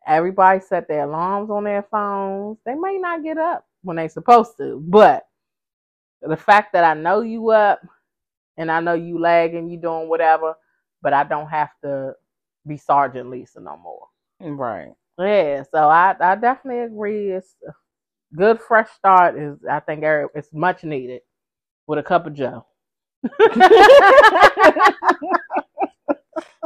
[0.07, 2.57] everybody set their alarms on their phones.
[2.65, 5.27] They may not get up when they supposed to, but
[6.27, 7.81] the fact that I know you up
[8.57, 10.55] and I know you lagging, you doing whatever,
[11.01, 12.13] but I don't have to
[12.67, 14.07] be Sergeant Lisa no more.
[14.39, 14.93] Right.
[15.19, 17.31] Yeah, so I I definitely agree.
[17.31, 17.73] It's a
[18.35, 21.21] good fresh start is I think er- it's much needed
[21.87, 22.65] with a cup of Joe.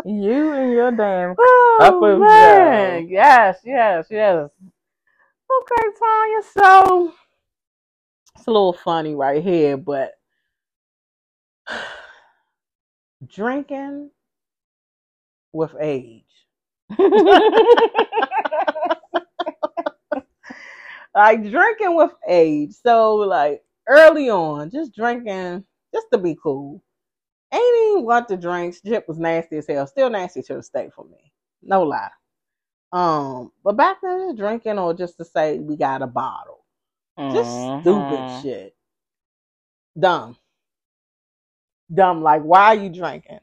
[0.05, 4.49] you and your damn Oh Cup of man, yes, yes, yes.
[5.51, 6.41] Okay, Tanya.
[6.53, 7.13] So
[8.49, 10.13] a little funny right here, but
[13.27, 14.09] drinking
[15.53, 16.23] with age.
[21.15, 22.73] like drinking with age.
[22.73, 26.81] So like early on, just drinking just to be cool.
[27.53, 28.81] Ain't even want the drinks.
[28.81, 29.87] Jip was nasty as hell.
[29.87, 31.31] Still nasty to this day for me.
[31.61, 32.09] No lie.
[32.91, 36.58] Um, but back then just drinking or just to say we got a bottle.
[37.19, 38.75] Just stupid shit.
[39.99, 40.37] Dumb.
[41.93, 42.21] Dumb.
[42.21, 43.39] Like why are you drinking?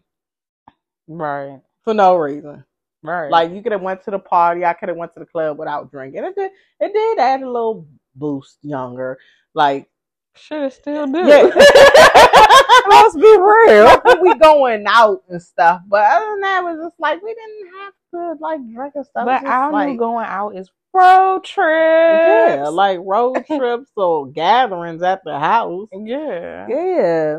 [1.08, 1.60] Right.
[1.82, 2.64] For no reason.
[3.02, 3.30] Right.
[3.30, 5.58] Like you could have went to the party, I could have went to the club
[5.58, 6.24] without drinking.
[6.24, 9.18] It did it did add a little boost younger.
[9.54, 9.88] Like
[10.34, 11.26] should have still do.
[11.26, 11.50] yeah.
[12.90, 14.22] Let's be real.
[14.22, 15.82] We going out and stuff.
[15.86, 19.06] But other than that, it was just like we didn't have to like drink and
[19.06, 19.26] stuff.
[19.26, 21.58] But our like, going out is road trips.
[21.58, 25.88] yeah, like road trips or gatherings at the house.
[25.92, 26.66] yeah.
[26.68, 27.38] Yeah.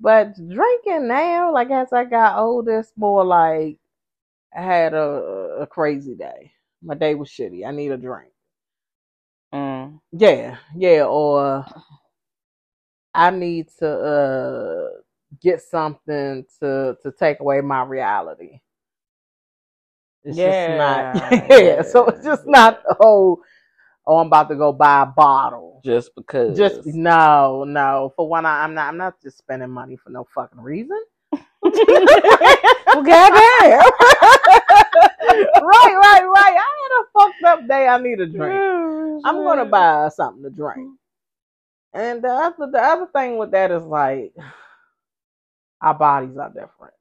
[0.00, 3.78] But drinking now, like as I got older, it's more like
[4.54, 6.52] I had a, a crazy day.
[6.82, 7.66] My day was shitty.
[7.66, 8.30] I need a drink.
[9.52, 10.00] Mm.
[10.12, 11.64] Yeah, yeah, or
[13.14, 14.88] I need to uh
[15.40, 18.60] get something to to take away my reality.
[20.24, 21.16] It's just not
[21.50, 21.58] Yeah.
[21.58, 23.40] yeah, so it's just not the whole
[24.06, 25.80] oh I'm about to go buy a bottle.
[25.84, 26.56] Just because.
[26.56, 28.12] Just no, no.
[28.16, 30.98] For one, I, I'm not I'm not just spending money for no fucking reason.
[31.62, 31.72] well,
[33.02, 33.82] goddamn.
[35.30, 36.56] right, right, right.
[36.56, 37.86] I had a fucked up day.
[37.86, 38.64] I need a drink.
[39.24, 40.98] I'm gonna buy something to drink.
[41.94, 44.34] And the other the other thing with that is like
[45.80, 46.94] our bodies are different.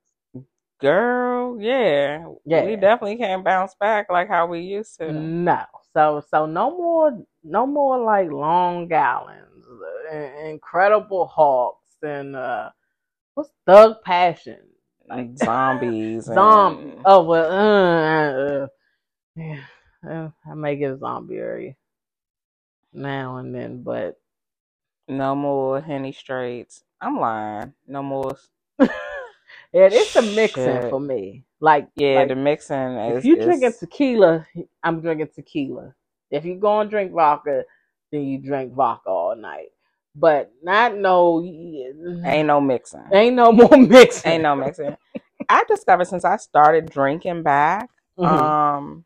[0.80, 2.26] Girl, yeah.
[2.46, 2.66] Yeah.
[2.66, 5.12] We definitely can't bounce back like how we used to.
[5.12, 5.64] No.
[5.94, 9.66] So so no more no more like long gallons,
[10.14, 12.70] uh, Incredible Hulks and uh
[13.34, 14.60] what's thug passion?
[15.08, 16.28] Like zombies.
[16.28, 16.94] and- Zombie.
[17.06, 18.68] Oh well uh, uh,
[19.36, 19.60] yeah.
[20.08, 21.76] Uh, I may get a zombie
[22.92, 24.20] now and then, but
[25.08, 26.84] No more Henny Straits.
[27.02, 27.74] I'm lying.
[27.88, 28.36] No more.
[28.80, 28.88] yeah,
[29.74, 30.90] it's a mixing Shit.
[30.90, 31.44] for me.
[31.60, 33.18] Like Yeah, like, the mixing is.
[33.20, 34.46] if you is- drinking tequila,
[34.84, 35.94] I'm drinking tequila.
[36.32, 37.64] If you go and drink vodka,
[38.12, 39.68] then you drink vodka all night.
[40.16, 43.04] But not no Ain't no mixing.
[43.12, 44.32] ain't no more mixing.
[44.34, 44.96] Ain't no mixing.
[45.50, 48.26] I discovered since I started drinking back, Mhm.
[48.28, 49.06] um,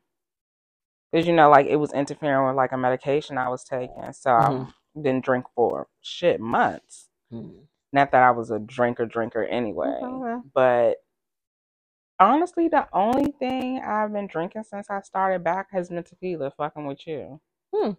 [1.11, 4.29] because you know, like it was interfering with like a medication I was taking, so
[4.31, 4.73] Mhm.
[4.97, 7.09] I didn't drink for shit months.
[7.33, 7.67] Mhm.
[7.93, 9.99] Not that I was a drinker drinker anyway,
[10.53, 10.97] but
[12.19, 16.51] honestly, the only thing I've been drinking since I started back has been tequila.
[16.51, 17.41] Fucking with you.
[17.75, 17.91] Hmm.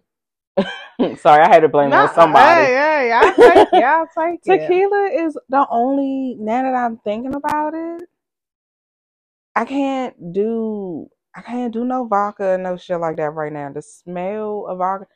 [1.17, 2.61] Sorry, I had to blame it on somebody.
[2.61, 3.83] Hey, hey, I'll take it.
[3.83, 4.61] I'll take it.
[4.61, 8.03] Tequila is the only now that I'm thinking about it.
[9.55, 13.71] I can't do I can't do no vodka no shit like that right now.
[13.73, 15.07] The smell of vodka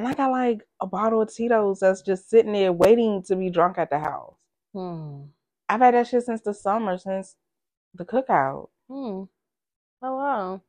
[0.00, 3.50] and I got like a bottle of Tito's that's just sitting there waiting to be
[3.50, 4.38] drunk at the house.
[4.72, 5.24] Hmm.
[5.68, 7.36] I've had that shit since the summer, since
[7.94, 8.70] the cookout.
[8.88, 9.24] Hmm.
[10.00, 10.62] Oh wow.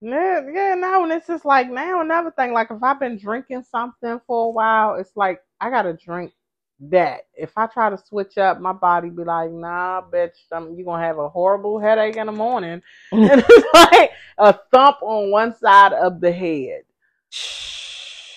[0.00, 2.52] Yeah, yeah, no, and it's just like now another thing.
[2.52, 6.32] Like if I've been drinking something for a while, it's like I gotta drink
[6.78, 7.22] that.
[7.34, 11.02] If I try to switch up, my body be like, nah, bitch, um, you're gonna
[11.02, 12.82] have a horrible headache in the morning.
[13.10, 16.82] and it's like a thump on one side of the head.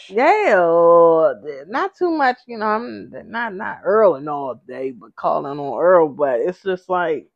[0.10, 2.68] Yeah, not too much, you know.
[2.68, 6.10] I'm not not Earl and all day, but calling on Earl.
[6.10, 7.30] But it's just like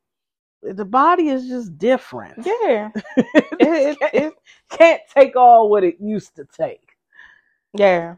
[0.64, 2.40] the body is just different.
[2.46, 2.92] Yeah.
[3.18, 4.36] it, it- can't,
[4.72, 6.98] can't take all what it used to take.
[7.74, 8.16] Yeah.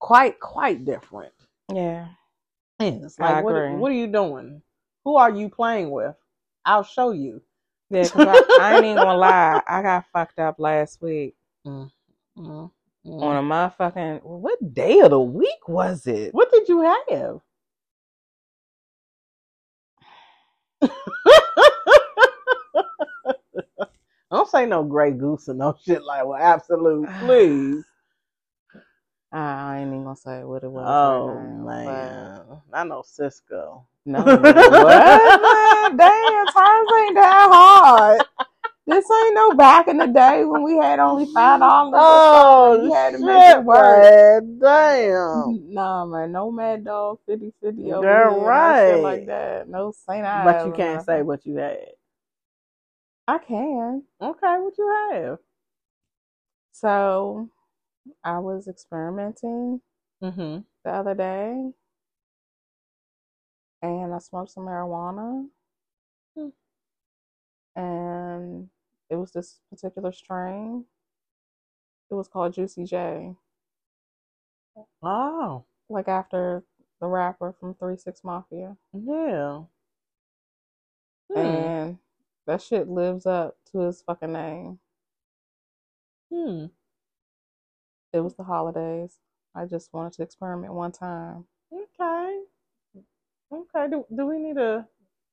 [0.00, 1.32] Quite quite different.
[1.72, 2.08] Yeah.
[2.80, 4.62] Yeah, it's like what, what are you doing?
[5.04, 6.16] Who are you playing with?
[6.64, 7.42] I'll show you.
[7.90, 9.62] Yeah, 'cause I, I ain't even gonna lie.
[9.68, 11.34] I got fucked up last week
[12.38, 12.70] Mm,
[13.06, 13.22] mm, mm.
[13.22, 16.34] on a motherfucking what day of the week was it?
[16.34, 17.40] What did you have?
[24.30, 27.84] Don't say no Grey Goose or no shit like well, Absolut, please.
[29.32, 30.84] I ain't even gonna say what it was.
[30.86, 32.40] Oh right man,
[32.72, 33.86] I know Cisco.
[34.04, 34.36] No, what?
[35.96, 38.22] Damn, times ain't that hard.
[38.86, 42.00] This ain't no back in the day when we had only five dollars.
[42.02, 44.02] Oh you had to shit, make it work.
[44.02, 45.60] man, damn.
[45.74, 48.86] Nah, man, no Mad Dog 50 50 over You're here, right.
[48.94, 49.68] shit like that.
[49.68, 50.44] No Saint Ides.
[50.44, 51.78] But you can't say what you had.
[53.28, 54.02] I can.
[54.20, 55.38] Okay, what you have?
[56.72, 57.48] So,
[58.24, 59.80] I was experimenting
[60.22, 60.58] Mm-hmm.
[60.84, 61.70] the other day,
[63.82, 65.46] and I smoked some marijuana,
[66.36, 66.48] Hmm.
[67.76, 68.68] And
[69.08, 70.84] it was this particular strain.
[72.10, 73.34] It was called Juicy J,
[75.02, 76.64] Oh, like after
[77.00, 79.62] the rapper from Three Six Mafia, yeah.
[81.32, 81.38] Hmm.
[81.38, 81.98] and
[82.46, 84.78] that shit lives up to his fucking name.
[86.32, 86.66] Hmm.
[88.12, 89.18] It was the holidays.
[89.54, 91.46] I just wanted to experiment one time.
[91.72, 92.40] Okay.
[93.52, 93.88] Okay.
[93.90, 94.86] Do, do we need to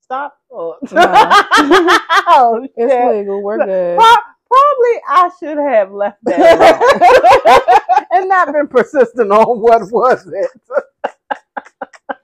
[0.07, 0.39] stop?
[0.51, 0.69] Oh.
[0.69, 0.77] Or...
[0.91, 1.03] No.
[2.27, 3.43] oh, It's legal.
[3.43, 3.97] We're good.
[3.97, 10.49] Pro- probably I should have left that and not been persistent on what was it.
[10.71, 12.21] okay,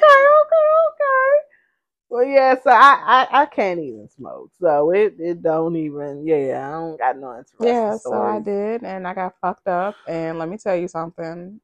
[0.00, 1.32] okay, okay.
[2.10, 6.66] Well, yeah, so I, I, I can't even smoke, so it, it don't even yeah
[6.66, 7.56] I don't got no interest.
[7.60, 9.94] Yeah, so I did, and I got fucked up.
[10.06, 11.60] And let me tell you something.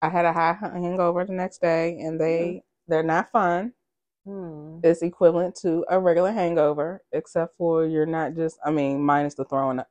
[0.00, 2.58] I had a high hangover the next day, and they mm-hmm.
[2.88, 3.72] they're not fun.
[4.28, 4.80] Hmm.
[4.82, 8.58] It's equivalent to a regular hangover, except for you're not just.
[8.62, 9.78] I mean, minus the throwing.
[9.78, 9.88] up.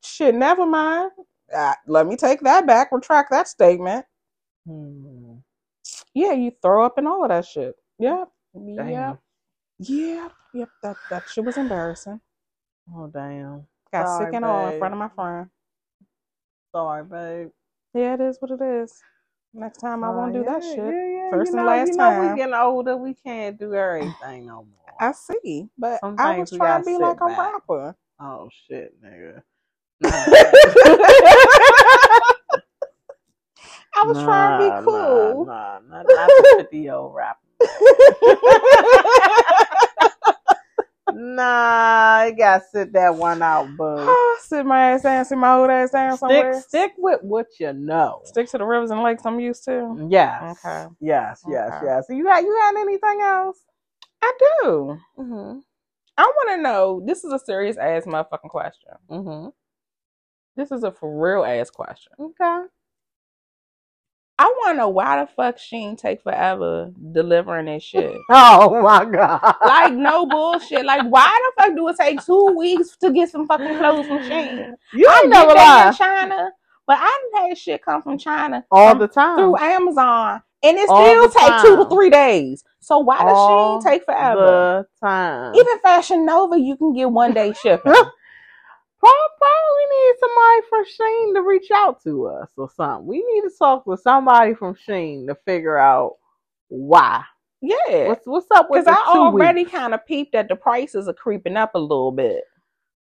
[0.00, 1.10] Shit, never mind.
[1.52, 2.92] Uh, let me take that back.
[2.92, 4.06] Retract that statement.
[4.64, 5.34] Hmm.
[6.14, 7.74] Yeah, you throw up and all of that shit.
[7.98, 8.28] Yep.
[8.54, 8.88] Damn.
[8.88, 9.18] Yep.
[9.80, 10.32] Yep.
[10.54, 10.68] Yep.
[10.84, 12.20] That that shit was embarrassing.
[12.94, 13.66] Oh damn.
[13.92, 15.48] Got Sorry, sick and all in front of my friend.
[16.72, 17.50] Sorry, babe.
[17.92, 19.02] Yeah, it is what it is.
[19.52, 20.78] Next time I won't do that shit.
[20.78, 21.13] Yeah, yeah.
[21.38, 22.30] First you and know, last you know time.
[22.30, 24.94] we getting older, we can't do everything no more.
[25.00, 27.38] I see, but Some I was trying to be like sit a back.
[27.38, 27.96] rapper.
[28.20, 29.42] oh shit, nigga.
[33.96, 35.46] I was trying to be cool.
[35.46, 37.40] Nah, nah, not, not the 50 year old rapper.
[41.14, 41.42] Nah,
[42.26, 44.14] I gotta sit that one out, boo.
[44.40, 46.60] sit my ass down, sit my old ass down Stick, somewhere.
[46.60, 48.20] stick with what you know.
[48.24, 50.08] Stick to the rivers and lakes I'm used to.
[50.10, 50.58] Yes.
[50.64, 50.86] Okay.
[51.00, 51.86] Yes, yes, Okay.
[51.86, 52.06] yes.
[52.10, 53.58] You got you got anything else?
[54.22, 54.98] I do.
[55.18, 55.58] Mm-hmm.
[56.16, 57.02] I want to know.
[57.04, 58.92] This is a serious ass motherfucking question.
[59.10, 59.48] Mm-hmm.
[60.56, 62.12] This is a for real ass question.
[62.20, 62.62] Okay.
[64.38, 68.16] I want to know why the fuck Shein take forever delivering this shit.
[68.30, 69.54] Oh my god.
[69.64, 70.84] like no bullshit.
[70.84, 74.18] Like why the fuck do it take two weeks to get some fucking clothes from
[74.18, 74.74] Shein?
[74.92, 75.92] you I ain't never that in lie.
[75.96, 76.50] China,
[76.86, 79.38] but I had shit come from China All the time.
[79.38, 82.64] through Amazon, and it All still take two to three days.
[82.80, 84.86] So why does All Shein take forever?
[85.00, 85.54] the time.
[85.54, 87.94] Even Fashion Nova, you can get one day shipping.
[89.04, 93.06] Prob- Probably need somebody from Shein to reach out to us or something.
[93.06, 96.14] We need to talk with somebody from Shein to figure out
[96.68, 97.22] why.
[97.62, 101.14] yeah, What's what's up with because I already kind of peeped that the prices are
[101.14, 102.44] creeping up a little bit.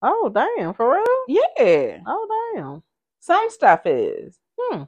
[0.02, 1.06] Oh damn, for real?
[1.28, 2.84] Yeah, Oh damn.
[3.20, 4.38] some stuff is.
[4.60, 4.84] Hmm.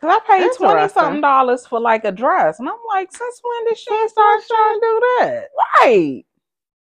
[0.00, 3.64] Cause I paid twenty something dollars for like a dress, and I'm like, since when
[3.66, 5.48] did Shein start trying to do that.
[5.80, 6.24] Right.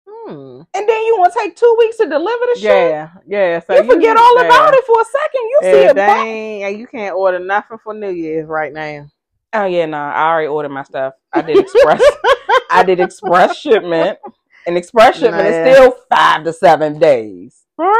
[0.09, 0.61] Hmm.
[0.73, 2.63] And then you want to take two weeks to deliver the shit?
[2.63, 3.59] Yeah, yeah.
[3.59, 4.45] So you forget all yeah.
[4.45, 5.41] about it for a second.
[5.41, 6.23] You see it back.
[6.23, 9.09] dang, and you can't order nothing for New Year's right now.
[9.53, 11.13] Oh yeah, no, I already ordered my stuff.
[11.33, 12.01] I did express.
[12.71, 14.17] I did express shipment,
[14.65, 15.67] and express shipment Man.
[15.67, 17.63] is still five to seven days.
[17.77, 17.93] Real?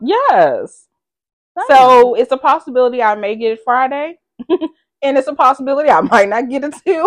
[0.00, 0.86] Yes.
[1.68, 6.28] So it's a possibility I may get it Friday, and it's a possibility I might
[6.28, 7.06] not get it till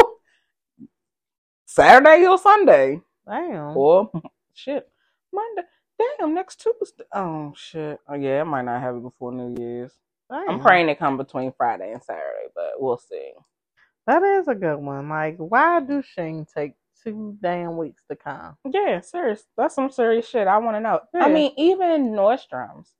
[1.65, 3.75] Saturday or Sunday damn.
[3.75, 4.09] or
[4.57, 4.89] shit
[5.33, 5.63] Monday.
[6.19, 7.05] Damn, next Tuesday.
[7.13, 7.99] Oh shit.
[8.09, 9.93] Oh yeah, I might not have it before New Year's.
[10.49, 13.31] I'm praying it come between Friday and Saturday, but we'll see.
[14.07, 15.09] That is a good one.
[15.09, 18.57] Like, why do Shein take two damn weeks to come?
[18.69, 19.45] Yeah, serious.
[19.57, 20.47] That's some serious shit.
[20.47, 21.01] I want to know.
[21.15, 22.93] I mean, even Nordstrom's,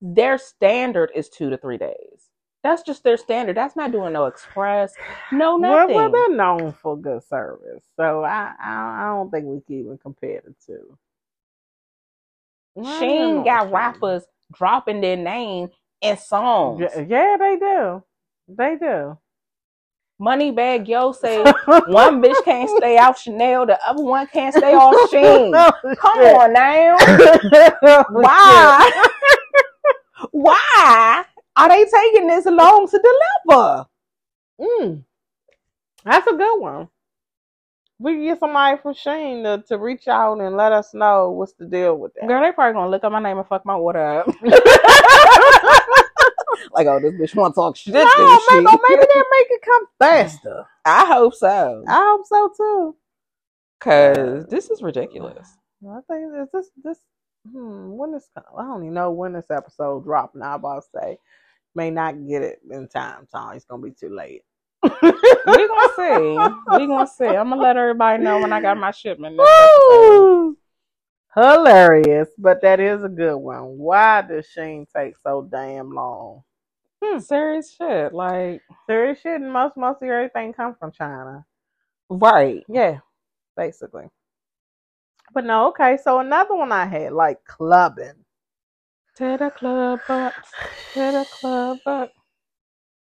[0.00, 2.29] their standard is two to three days.
[2.62, 3.56] That's just their standard.
[3.56, 4.94] That's not doing no express,
[5.32, 5.96] no Well, nothing.
[5.96, 9.98] well, they're known for good service, so I, I, I don't think we can even
[9.98, 10.98] compare the two.
[12.78, 15.70] Shein got rappers dropping their name
[16.02, 16.80] in songs.
[16.80, 18.02] Yeah, yeah, they do.
[18.48, 19.18] They do.
[20.20, 21.42] Moneybagg Yo say
[21.86, 25.66] one bitch can't stay off Chanel, the other one can't stay off Shein.
[25.94, 26.96] Come on now.
[28.10, 28.92] Why?
[30.30, 31.24] Why
[31.60, 33.02] are they taking this long to
[33.46, 33.86] deliver?
[34.60, 35.04] Mm.
[36.04, 36.88] That's a good one.
[37.98, 41.52] We can get somebody from Shein to, to reach out and let us know what's
[41.52, 42.26] the deal with that.
[42.26, 44.26] Girl, they probably gonna look up my name and fuck my order up.
[46.72, 47.92] like, oh, this bitch wanna talk shit.
[47.92, 48.60] no, didn't she?
[48.60, 50.64] maybe, maybe they make it come faster.
[50.86, 51.84] I hope so.
[51.86, 52.96] I hope so too.
[53.80, 55.48] Cause this is ridiculous.
[55.86, 56.98] I think this this this
[57.50, 60.36] hmm, when this I don't even know when this episode dropped.
[60.36, 61.18] Now I'm about to say
[61.74, 63.26] may not get it in time.
[63.30, 64.42] So it's gonna be too late.
[64.82, 66.76] we gonna see.
[66.78, 67.26] We gonna see.
[67.26, 69.36] I'm gonna let everybody know when I got my shipment.
[69.36, 70.20] next episode.
[70.20, 70.56] Woo!
[71.36, 73.78] Hilarious, but that is a good one.
[73.78, 76.42] Why does Shein take so damn long?
[77.02, 78.12] Hmm, serious shit.
[78.12, 81.44] Like Serious shit, and most most of everything come from China.
[82.08, 82.64] right.
[82.68, 82.98] Yeah,
[83.56, 84.06] basically.
[85.32, 85.96] But no, okay.
[86.02, 88.24] So another one I had like clubbing.
[89.20, 90.34] To the club up.
[90.94, 92.12] To the club up.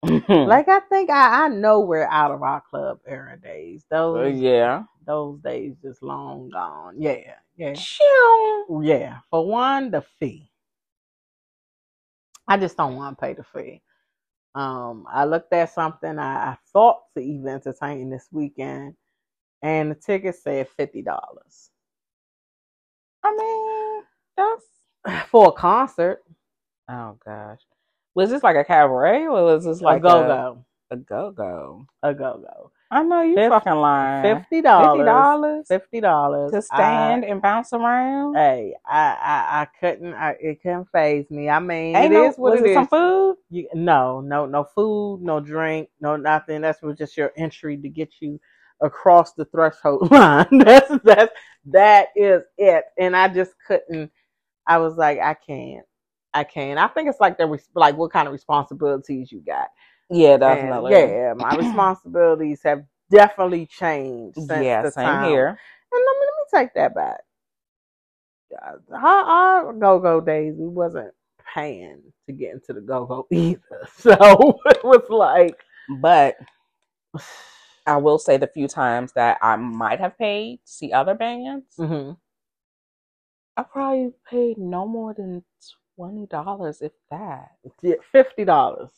[0.45, 3.85] Like I think I I know we're out of our club era days.
[3.91, 4.85] Those Uh, yeah.
[5.07, 6.97] those days just long gone.
[7.01, 8.67] Yeah, yeah, Chew.
[8.83, 9.19] yeah.
[9.31, 10.51] For one, the fee.
[12.49, 13.83] I just don't want to pay the fee.
[14.55, 18.95] Um, I looked at something I, I thought to even entertain this weekend,
[19.63, 21.71] and the ticket said fifty dollars
[23.25, 24.03] I mean,
[24.37, 24.65] that's
[25.29, 26.23] for a concert.
[26.89, 27.61] oh gosh.
[28.15, 31.87] Was this like a cabaret or was this like a go go, A go go.
[32.03, 32.73] a go go.
[32.91, 34.23] I know you fucking lying.
[34.39, 34.97] Fifty dollars.
[34.99, 35.67] Fifty dollars.
[35.69, 38.35] Fifty dollars to stand and bounce around.
[38.35, 40.15] hey, I, I, I couldn't.
[40.15, 41.51] I, it couldn't phase me.
[41.51, 42.75] I mean, Ain't it no, is what was it it is.
[42.77, 43.37] some food?
[43.51, 46.63] You, no, no, no food, no drink, no nothing.
[46.63, 48.41] That's was just your entry to get you
[48.81, 50.47] across the threshold line.
[50.59, 51.33] that's that's
[51.67, 52.85] that is it.
[52.99, 54.11] And I just couldn't.
[54.69, 55.87] I was like, I can't,
[56.35, 56.79] I can't.
[56.81, 59.69] I think it's like the res- like what kind of responsibilities you got.
[60.11, 60.89] Yeah, And, definitely.
[60.89, 65.21] yeah, my responsibilities have definitely changed since yeah, the same time.
[65.21, 65.59] here.
[65.93, 67.21] And let me let me take that back.
[68.63, 69.25] Uh, Our,
[69.67, 71.15] our go go days, we wasn't
[71.55, 73.89] paying to get into the go go either.
[73.99, 74.13] So
[74.67, 75.59] it was like,
[75.89, 76.37] But
[77.87, 81.67] I will say the few times that I might have paid to see other bands,
[81.79, 82.17] mhm.
[83.59, 85.45] I probably paid no more than
[85.97, 87.51] twenty dollars, if that.
[87.83, 88.91] Yeah, fifty dollars,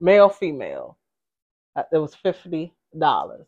[0.00, 0.98] male female.
[1.76, 3.46] Uh, It was fifty dollars,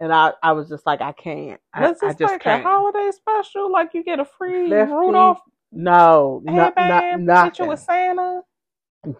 [0.00, 1.60] and I I was just like, I can't.
[1.74, 2.62] I, Was I this just like can't.
[2.64, 3.72] a holiday special?
[3.72, 5.40] Like you get a free 50 Rudolph
[5.72, 7.68] no, no, not, headband picture nothing.
[7.68, 8.42] with Santa?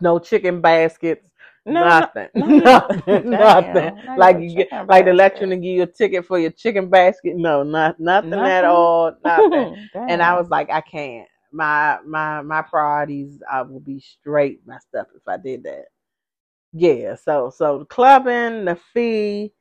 [0.01, 1.30] No chicken baskets.
[1.67, 2.29] No, nothing.
[2.35, 2.47] no,
[3.07, 3.31] no, nothing.
[3.31, 4.17] Nothing.
[4.17, 7.37] Like you get, like let you to give you a ticket for your chicken basket.
[7.37, 9.13] No, not nothing, at all.
[9.25, 9.89] Nothing.
[9.95, 11.29] and I was like, I can't.
[11.53, 15.87] My my my priorities, I will be straight messed up if I did that.
[16.73, 17.17] Yeah.
[17.17, 19.53] So so the clubbing, the fee,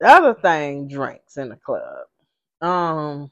[0.00, 2.06] the other thing, drinks in the club.
[2.60, 3.30] Um,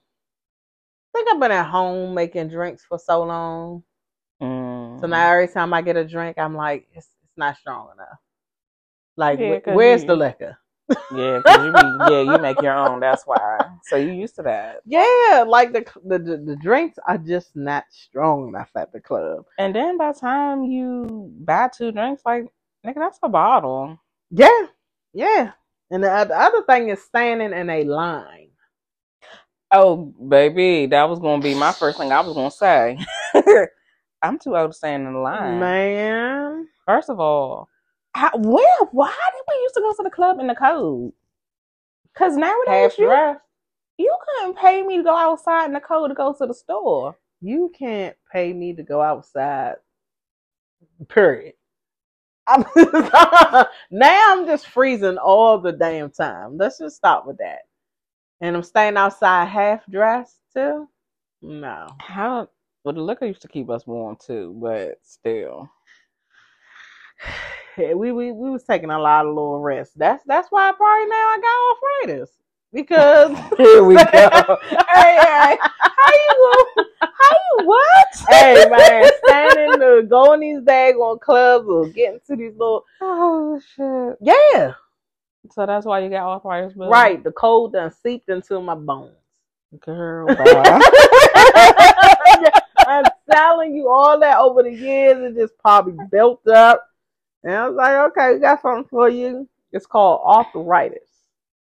[1.15, 3.83] I think I've been at home making drinks for so long.
[4.41, 5.01] Mm.
[5.01, 7.09] So now every time I get a drink, I'm like, it's
[7.39, 8.19] not strong enough.
[9.17, 10.59] Like, Yeah, wh- where's you- the liquor?
[11.11, 13.01] Yeah, you be, yeah, you make your own.
[13.01, 13.67] That's why.
[13.83, 14.83] So you used to that.
[14.85, 19.47] Yeah, like the, the the the drinks are just not strong enough at the club.
[19.59, 22.45] And then by the time you buy two drinks, like
[22.87, 23.99] nigga, that's a bottle.
[24.31, 24.67] Yeah,
[25.15, 25.53] yeah.
[25.91, 28.51] And the, the other thing is standing in a line.
[29.73, 29.97] Oh,
[30.29, 32.99] baby, that was gonna be my first thing I was gonna say.
[34.23, 35.61] I'm too old to stand in the line.
[35.61, 37.69] Man, First of all,
[38.15, 41.13] how, where, why did we used to go to the club in the cold?
[42.17, 43.09] Cause nowadays half you,
[43.99, 47.19] you couldn't pay me to go outside in the cold to go to the store.
[47.43, 49.75] You can't pay me to go outside.
[51.09, 51.55] Period.
[52.47, 52.65] I'm
[53.91, 56.57] now I'm just freezing all the damn time.
[56.57, 57.61] Let's just stop with that.
[58.41, 60.89] And I'm staying outside half dressed too.
[61.43, 61.89] No.
[62.01, 62.49] How?
[62.87, 65.69] Well, the liquor used to keep us warm too, but still.
[67.79, 69.99] We we we was taking a lot of little rest.
[69.99, 72.31] That's that's why I probably now I got arthritis
[72.73, 74.03] because Here we go.
[74.07, 76.65] hey, hey, how you?
[77.03, 78.07] How you what?
[78.31, 83.61] hey man, standing to go in these daggone clubs or getting to these little Oh
[83.77, 84.17] shit!
[84.23, 84.73] yeah
[85.51, 87.23] So that's why you got arthritis, but right.
[87.23, 89.13] The cold done seeped into my bones.
[89.81, 90.27] girl.
[93.27, 93.71] Bye.
[93.73, 96.87] You, all that over the years, it just probably built up.
[97.43, 99.49] And I was like, okay, we got something for you.
[99.73, 101.11] It's called arthritis.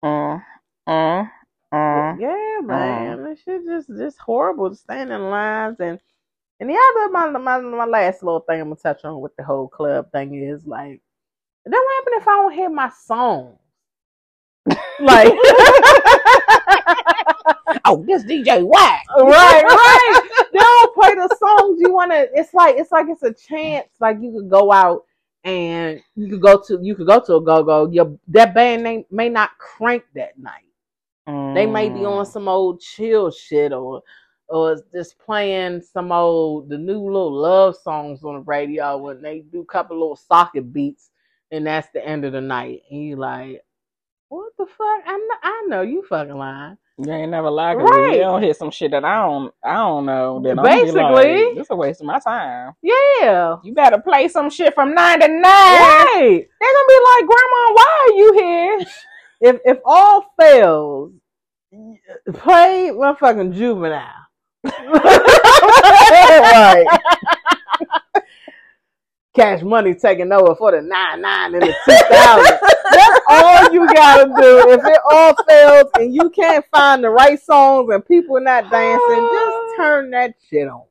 [0.04, 0.44] mm,
[0.88, 1.32] mm,
[1.74, 2.20] mm.
[2.20, 6.00] Yeah, man, this shit just just horrible to stand in lines and
[6.60, 9.44] and the other my my my last little thing I'm gonna touch on with the
[9.44, 11.02] whole club thing is like,
[11.66, 13.58] then what happen if I don't hear my song?
[15.00, 15.34] like,
[17.86, 19.04] Oh, this DJ whack.
[19.18, 20.29] right, right.
[20.54, 22.30] They don't play the songs you want to.
[22.34, 23.88] It's like it's like it's a chance.
[24.00, 25.04] Like you could go out
[25.44, 27.90] and you could go to you could go to a go go.
[27.90, 30.64] Your that band may, may not crank that night.
[31.28, 32.20] They may be Mm.
[32.20, 34.02] on some old chill shit or
[34.48, 39.42] or just playing some old the new little love songs on the radio when they
[39.42, 41.12] do a couple little pocket beats
[41.52, 43.64] and that's the end of the night and you like
[44.30, 47.78] what the fuck I know, I know you fucking lying You ain't never lied.
[47.78, 48.12] Right.
[48.16, 49.54] You don't hear some shit that I don't.
[49.64, 50.42] I don't know.
[50.44, 51.00] Then Basically.
[51.02, 52.74] I'm like, this a waste of my time.
[52.82, 55.42] yeah You better play some shit from nine to nine.
[55.42, 58.80] right They're gonna be like, Grandma, why are you here?
[59.42, 61.12] if if all fails
[62.34, 64.04] play my fucking juvenile
[64.66, 64.74] right.
[69.36, 72.58] cash money taking over for the nine nine and the two thousand.
[72.92, 74.72] That's all you gotta do.
[74.72, 79.30] If it all fails and you can't find the right songs and people not dancing,
[79.32, 80.84] just turn that shit on.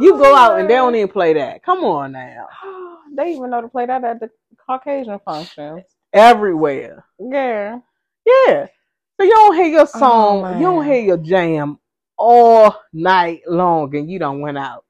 [0.00, 1.62] You go out and they don't even play that.
[1.62, 2.48] Come on now.
[3.10, 4.30] They even know to play that at the
[4.64, 5.82] Caucasian functions.
[6.12, 7.06] Everywhere.
[7.18, 7.78] Yeah.
[8.24, 8.66] Yeah.
[9.16, 11.78] So you don't hear your oh, song, Oh, you don't hear your jam
[12.18, 14.84] all night long and you don't went out.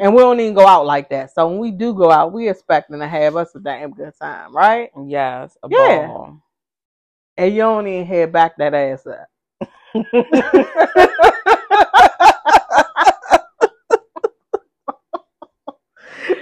[0.00, 1.32] And we don't even go out like that.
[1.34, 4.54] So when we do go out, we expecting to have us a damn good time,
[4.56, 4.90] right?
[5.06, 5.56] Yes.
[5.62, 6.10] A Yeah.
[6.10, 6.42] ball.
[7.38, 9.28] And you don't even hear back that ass up.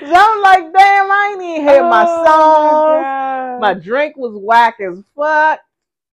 [0.01, 2.85] So I'm like, damn, I ain't even hear my Oh, songs.
[2.87, 3.59] God.
[3.59, 5.61] My drink was whack as fuck.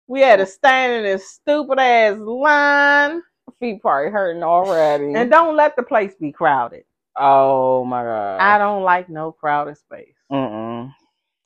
[0.08, 3.22] We had to stand in this stupid ass line.
[3.60, 5.04] feet probably hurting already.
[5.14, 6.84] And don't let the place be crowded.
[7.16, 8.40] Oh my god.
[8.40, 10.14] I don't like no crowded space.
[10.32, 10.92] Mm-mm.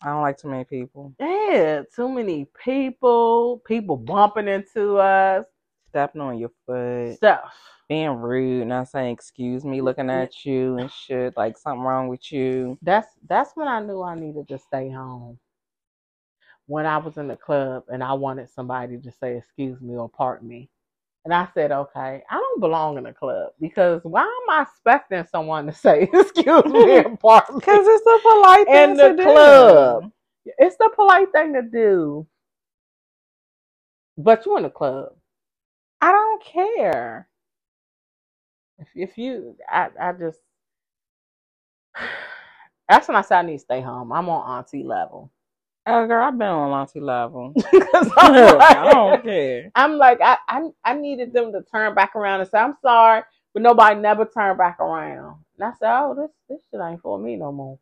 [0.02, 5.46] I don't like too many people Yeah, too many people, people bumping into us,
[5.90, 7.54] stepping on your foot, stuff.
[7.88, 12.32] being rude, not saying excuse me, looking at you and shit like something wrong with
[12.32, 12.78] you.
[12.82, 15.38] That's that's when I knew I needed to stay home.
[16.66, 20.08] When I was in the club and I wanted somebody to say excuse me or
[20.08, 20.70] pardon me.
[21.24, 25.24] And I said, okay, I don't belong in a club because why am I expecting
[25.30, 27.60] someone to say excuse me me?
[27.60, 29.22] Because it's a polite thing In the to do.
[29.22, 30.12] club.
[30.58, 32.26] It's the polite thing to do.
[34.18, 35.14] But you in the club.
[36.00, 37.28] I don't care.
[38.78, 40.38] If, if you, I, I just,
[42.88, 44.12] that's when I said I need to stay home.
[44.12, 45.32] I'm on auntie level.
[45.84, 47.52] Oh, girl, I've been on auntie level.
[47.70, 49.72] 'Cause I'm I don't care.
[49.74, 53.22] I'm like, I, I, I needed them to turn back around and say, I'm sorry,
[53.52, 55.38] but nobody never turned back around.
[55.58, 57.78] And I said, oh, this, this shit ain't for me no more.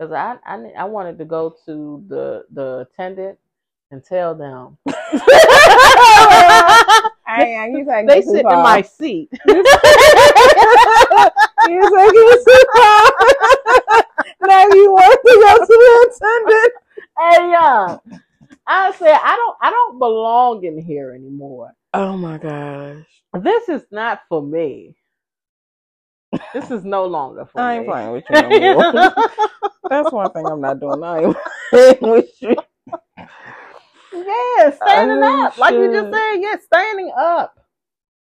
[0.00, 3.38] Cause I, I, I wanted to go to the, the attendant
[3.90, 4.78] and tell them.
[7.26, 9.28] Hey, you they sit in my seat.
[11.68, 13.04] You taking it too far.
[14.40, 16.72] now you want to go to the attendant.
[17.20, 17.98] Hey, uh,
[18.66, 21.72] I said, I don't, I don't belong in here anymore.
[21.94, 23.06] Oh my gosh.
[23.34, 24.96] This is not for me.
[26.54, 27.74] This is no longer for me.
[27.74, 27.78] I me.
[27.78, 28.88] ain't playing with you no more.
[29.90, 31.02] That's one thing I'm not doing.
[31.04, 31.36] I ain't
[31.72, 32.56] playing with you.
[34.12, 35.58] Yeah, standing Oh, up.
[35.58, 37.54] Like you just said, yeah, standing up.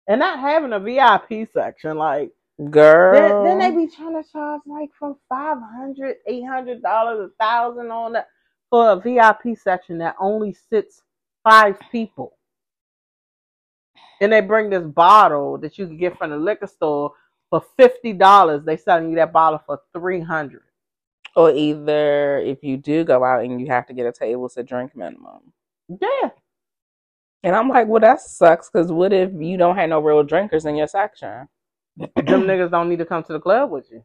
[0.07, 1.97] And not having a VIP section.
[1.97, 2.31] Like
[2.71, 3.11] Girl.
[3.11, 7.43] then, then they be trying to charge like from five hundred, eight hundred dollars, a
[7.43, 8.27] thousand on that
[8.73, 11.03] for a VIP section that only sits
[11.45, 12.37] five people.
[14.21, 17.13] And they bring this bottle that you can get from the liquor store
[17.51, 18.63] for fifty dollars.
[18.65, 20.63] They selling you that bottle for three hundred.
[21.35, 24.63] or either if you do go out and you have to get a table to
[24.63, 25.53] drink minimum.
[25.89, 26.31] Yeah.
[27.43, 30.65] And I'm like, well, that sucks because what if you don't have no real drinkers
[30.65, 31.47] in your section?
[31.97, 34.03] Them niggas don't need to come to the club with you.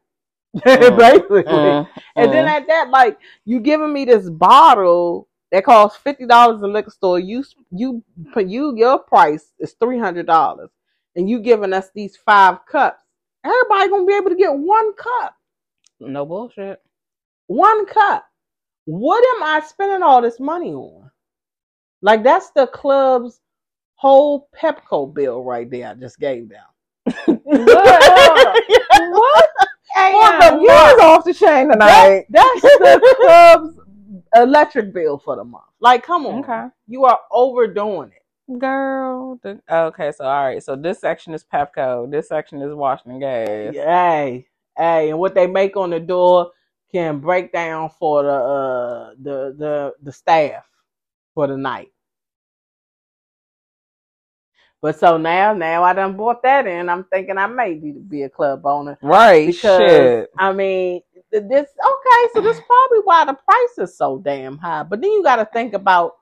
[0.67, 1.23] Mm.
[1.29, 1.45] Basically.
[1.47, 6.63] Mm, And then at that, like you giving me this bottle that costs fifty dollars
[6.63, 7.19] in liquor store.
[7.21, 8.03] You you
[8.37, 10.71] you your price is three hundred dollars,
[11.17, 13.03] and you giving us these five cups.
[13.45, 15.35] Everybody gonna be able to get one cup.
[16.01, 16.83] no bullshit.
[17.49, 18.27] One cup.
[18.87, 21.11] What am I spending all this money on?
[22.03, 23.41] Like that's the club's
[23.97, 25.91] whole Pepco bill right there.
[25.91, 26.65] I just gave them.
[27.45, 28.65] what?
[29.68, 29.68] Hey,
[30.13, 30.97] For the you month.
[30.99, 32.27] was off the chain That, tonight.
[32.31, 33.79] that's the club's
[34.35, 35.65] electric bill for the month.
[35.81, 36.41] Like, come on.
[36.41, 36.67] Okay.
[36.87, 38.59] You are overdoing it.
[38.59, 39.39] Girl.
[39.43, 40.63] The, okay, so all right.
[40.63, 42.11] So this section is Pepco.
[42.11, 43.75] This section is Washington Gas.
[43.75, 44.47] Hey,
[44.77, 46.53] hey, and what they make on the door
[46.91, 50.65] can break down for the uh the the the staff
[51.35, 51.89] for the night.
[54.81, 56.89] But so now, now I done bought that in.
[56.89, 59.47] I'm thinking I may need to be a club owner Right.
[59.47, 60.31] because Shit.
[60.39, 61.03] I mean,
[61.33, 62.29] this okay.
[62.33, 64.85] So this probably why the price is so damn high.
[64.85, 66.13] But then you got to think about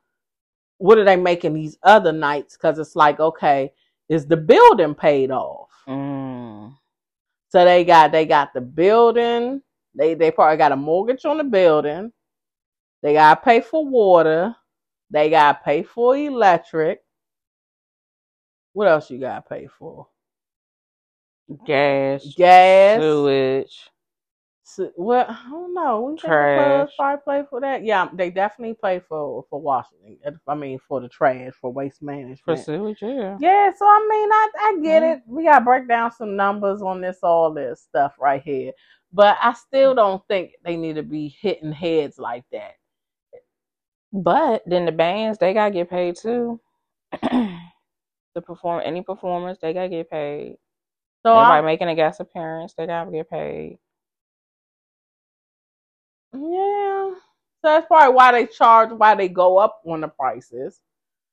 [0.78, 2.56] what are they making these other nights?
[2.56, 3.72] Because it's like okay,
[4.08, 5.70] is the building paid off.
[5.86, 6.74] Mm.
[7.48, 9.62] So they got they got the building.
[9.94, 12.12] They they probably got a mortgage on the building.
[13.02, 14.54] They gotta pay for water.
[15.10, 17.02] They gotta pay for electric.
[18.76, 20.06] What else you gotta pay for?
[21.64, 22.94] Gas, Gas.
[22.94, 23.90] sewage.
[24.64, 26.02] So, well, I don't know.
[26.02, 26.46] We think the Trash.
[26.46, 27.84] clubs probably pay for that.
[27.84, 30.18] Yeah, they definitely play for for washing.
[30.46, 32.40] I mean, for the trash, for waste management.
[32.44, 33.38] For sewage, yeah.
[33.38, 35.12] Yeah, so I mean, I I get Mhm.
[35.18, 35.22] it.
[35.26, 38.72] We gotta break down some numbers on this, all this stuff right here.
[39.12, 42.76] But I still don't think they need to be hitting heads like that.
[44.12, 46.60] But then the bands, they gotta get paid too.
[48.36, 50.58] the perform any performers, they gotta get paid.
[51.24, 53.78] So I, making a guest appearance, they gotta get paid.
[56.32, 60.80] yeah, so that's probably why they charge, why they go up on the prices.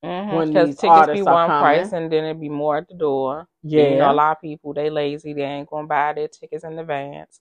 [0.01, 1.61] When Because tickets be one coming.
[1.61, 3.47] price and then it be more at the door.
[3.63, 6.63] Yeah, You know, a lot of people they lazy, they ain't gonna buy their tickets
[6.63, 7.39] in advance.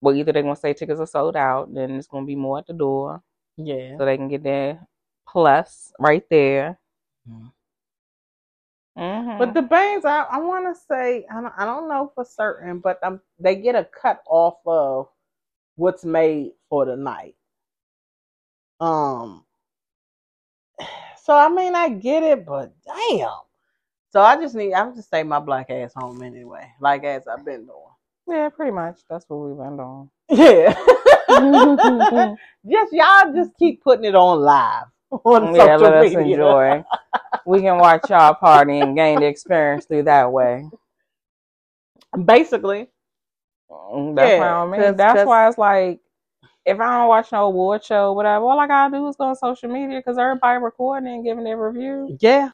[0.00, 2.66] Well, either they're gonna say tickets are sold out, then it's gonna be more at
[2.66, 3.22] the door,
[3.56, 3.96] yeah.
[3.98, 4.86] so they can get their
[5.26, 6.78] plus right there.
[7.28, 7.52] Mhm.
[8.98, 12.24] Hmm But the bands, I, I want to say, I don't, I don't know for
[12.24, 15.08] certain, but um, they get a cut off of
[15.76, 17.36] what's made for the night.
[18.80, 19.44] Um.
[21.24, 23.28] So I mean, I get it, but damn.
[24.10, 27.44] So I just need, I'm just stay my black ass home anyway, like as I've
[27.44, 27.94] been doing.
[28.28, 29.00] yeah, pretty much.
[29.10, 30.10] That's what we've been doing.
[30.30, 30.74] Yeah.
[32.70, 34.86] just y'all just keep putting it on live
[35.24, 36.34] on yeah, social let us media.
[36.34, 36.84] enjoy.
[37.46, 40.68] we can watch y'all party and gain the experience through that way.
[42.24, 42.88] Basically,
[43.70, 44.80] Mm, That's Yeah, I mean.
[44.80, 46.00] 'cause- That's 'cause- why it's like,
[46.64, 49.36] if I don't watch no award show, whatever, all I gotta do is go on
[49.36, 52.16] social media because everybody recording and giving their review.
[52.18, 52.48] yeah,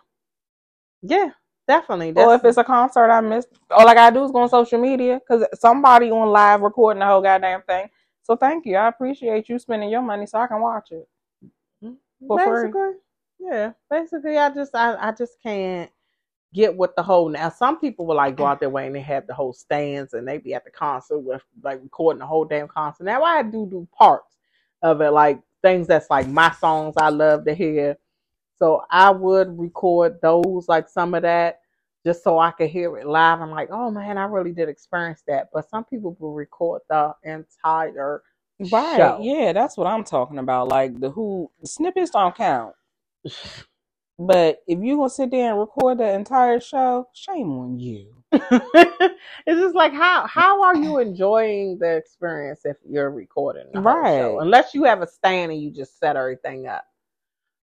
[1.02, 1.30] yeah,
[1.68, 2.12] definitely.
[2.20, 4.80] or if it's a concert I missed, all I gotta do is go on social
[4.80, 7.88] media because somebody on live recording the whole goddamn thing.
[8.22, 8.76] So thank you.
[8.76, 11.08] I appreciate you spending your money so I can watch it.
[12.28, 12.46] Free.
[12.46, 12.92] basically,
[13.38, 13.72] yeah.
[13.90, 15.90] Basically, I just I, I just can't
[16.54, 17.28] get with the whole.
[17.28, 20.14] Now, some people will like go out their way and they have the whole stands
[20.14, 23.04] and they be at the concert with like recording the whole damn concert.
[23.04, 24.36] Now, I do do parts
[24.80, 27.98] of it, like things that's like my songs I love to hear.
[28.56, 31.60] So I would record those, like some of that,
[32.06, 33.40] just so I could hear it live.
[33.40, 35.48] I'm like, oh man, I really did experience that.
[35.52, 38.22] But some people will record the entire
[38.60, 38.96] Right.
[38.96, 39.18] show.
[39.18, 40.68] Yeah, that's what I'm talking about.
[40.68, 42.74] Like the who snippets don't count.
[44.18, 48.14] But if you gonna sit there and record the entire show, shame on you.
[48.32, 49.16] it's
[49.60, 54.38] just like how how are you enjoying the experience if you're recording the whole show?
[54.38, 54.40] Right.
[54.40, 56.84] Unless you have a stand and you just set everything up.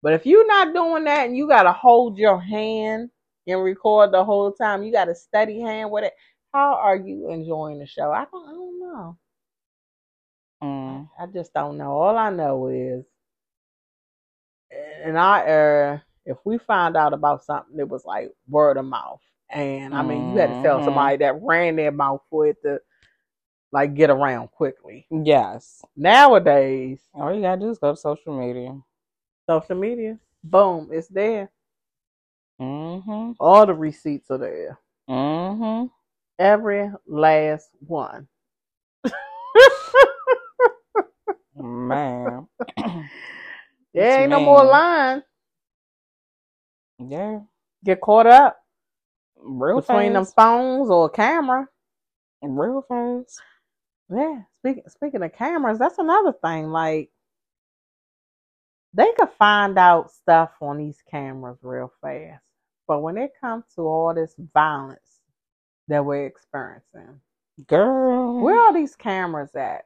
[0.03, 3.09] But if you're not doing that and you gotta hold your hand
[3.47, 6.13] and record the whole time, you got a steady hand with it.
[6.53, 8.11] How are you enjoying the show?
[8.11, 9.17] I don't I don't know.
[10.65, 11.09] Mm.
[11.19, 11.91] I just don't know.
[11.91, 13.05] All I know is
[15.05, 19.21] in our era, if we find out about something, it was like word of mouth.
[19.49, 20.85] And I mean, you had to tell Mhm.
[20.85, 22.81] somebody that ran their mouth for it to
[23.71, 25.05] like get around quickly.
[25.11, 25.83] Yes.
[25.95, 28.79] Nowadays, All you gotta do is go to social media.
[29.47, 31.51] social media, boom, it's there.
[32.59, 33.33] Mm-hmm.
[33.39, 34.79] All the receipts are there.
[35.09, 35.87] Mm-hmm.
[36.39, 38.27] Every last one.
[41.55, 42.47] Man.
[43.93, 44.71] There ain't no more Man.
[44.71, 45.23] line.
[46.99, 47.39] Yeah.
[47.85, 48.57] Get caught up
[49.37, 51.67] Real between them phones or camera.
[52.41, 53.41] Real fast.
[54.09, 56.67] Yeah, speaking speaking of cameras, that's another thing.
[56.71, 57.09] Like
[58.93, 62.43] they could find out stuff on these cameras real fast.
[62.87, 65.21] But when it comes to all this violence
[65.87, 67.19] that we're experiencing,
[67.67, 68.39] Girl.
[68.41, 69.85] where are these cameras at?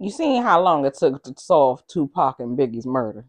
[0.00, 3.26] You seen how long it took to solve Tupac and Biggie's murder?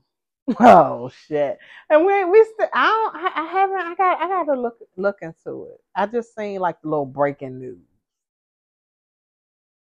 [0.59, 1.59] Oh shit!
[1.89, 5.17] And we we still I don't I, haven't I got I got to look look
[5.21, 5.81] into it.
[5.95, 7.79] I just seen like the little breaking news.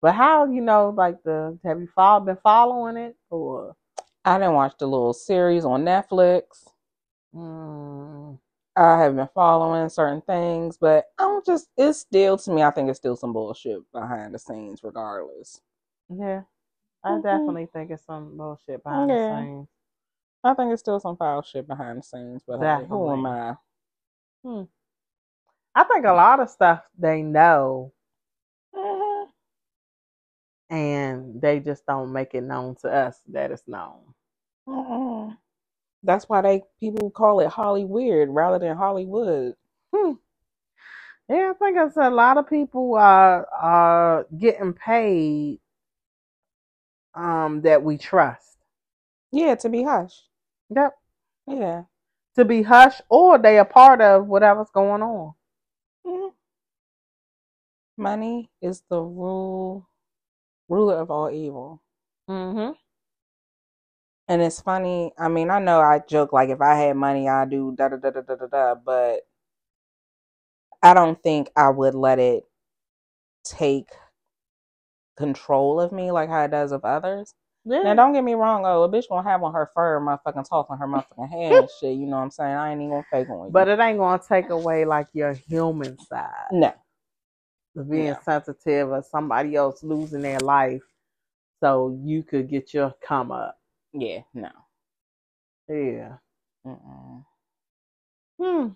[0.02, 3.76] But how you know like the have you follow, been following it or?
[4.24, 6.68] I didn't watch the little series on Netflix.
[7.34, 8.38] Mm,
[8.76, 12.70] I have been following certain things, but I don't just it's still to me, I
[12.70, 15.60] think it's still some bullshit behind the scenes regardless.
[16.10, 16.42] yeah,
[17.04, 17.22] I Mhm.
[17.22, 19.14] definitely think it's some bullshit behind Yeah.
[19.14, 19.68] the scenes.
[20.44, 23.56] I think it's still some foul shit behind the scenes, but hey, who am I?
[25.74, 27.92] I think a lot of stuff they know
[28.74, 29.28] Mhm.
[30.70, 34.14] and they just don't make it known to us that it's known.
[34.68, 35.38] Mm-mm.
[36.04, 39.54] That's why they people call it Holly weird rather than Hollywood.
[39.94, 40.12] Hmm.
[41.28, 45.60] Yeah, I think it's a lot of people are are getting paid
[47.14, 48.58] um that we trust.
[49.32, 50.14] Yeah, to be hush.
[50.70, 50.94] Yep.
[51.46, 51.82] Yeah.
[52.36, 55.34] To be hush or they are part of whatever's going on.
[56.06, 56.32] Mhm.
[57.96, 59.88] Money is the rule
[60.68, 61.82] ruler of all evil.
[62.28, 62.72] Mm-hmm.
[64.28, 65.12] And it's funny.
[65.18, 67.96] I mean, I know I joke like if I had money, I'd do da da
[67.96, 69.26] da da da da da, but
[70.82, 72.44] I don't think I would let it
[73.44, 73.88] take
[75.18, 77.34] control of me like how it does of others.
[77.66, 77.82] Yeah.
[77.82, 78.64] Now, don't get me wrong.
[78.64, 81.68] Oh, a bitch gonna have on her fur, motherfucking talk on her motherfucking hand and
[81.80, 81.96] shit.
[81.98, 82.54] You know what I'm saying?
[82.54, 83.52] I ain't even gonna fake on you.
[83.52, 86.48] but it ain't gonna take away like your human side.
[86.52, 86.72] no,
[87.90, 90.82] being sensitive of somebody else losing their life
[91.62, 93.58] so you could get your come up.
[93.92, 94.50] yeah, no.
[95.68, 96.16] Yeah.
[96.66, 97.24] Mm-mm.
[98.40, 98.68] Hmm.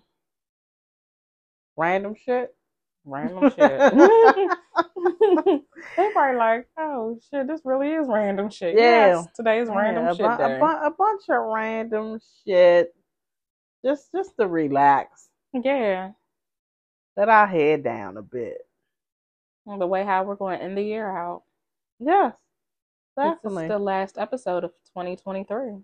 [1.77, 2.55] Random shit.
[3.05, 3.57] Random shit.
[5.97, 8.75] they probably like, oh shit, this really is random shit.
[8.75, 9.07] Yeah.
[9.17, 10.55] Yes, today's random Yeah, a, shit bu- day.
[10.55, 12.95] a, bu- a bunch of random shit.
[13.85, 15.27] Just just to relax.
[15.53, 16.11] yeah,
[17.17, 18.59] Let our head down a bit.
[19.65, 21.43] the way how we're going to end the year out.
[21.99, 22.33] Yes.
[23.17, 23.65] This Definitely.
[23.65, 25.83] is the last episode of 2023.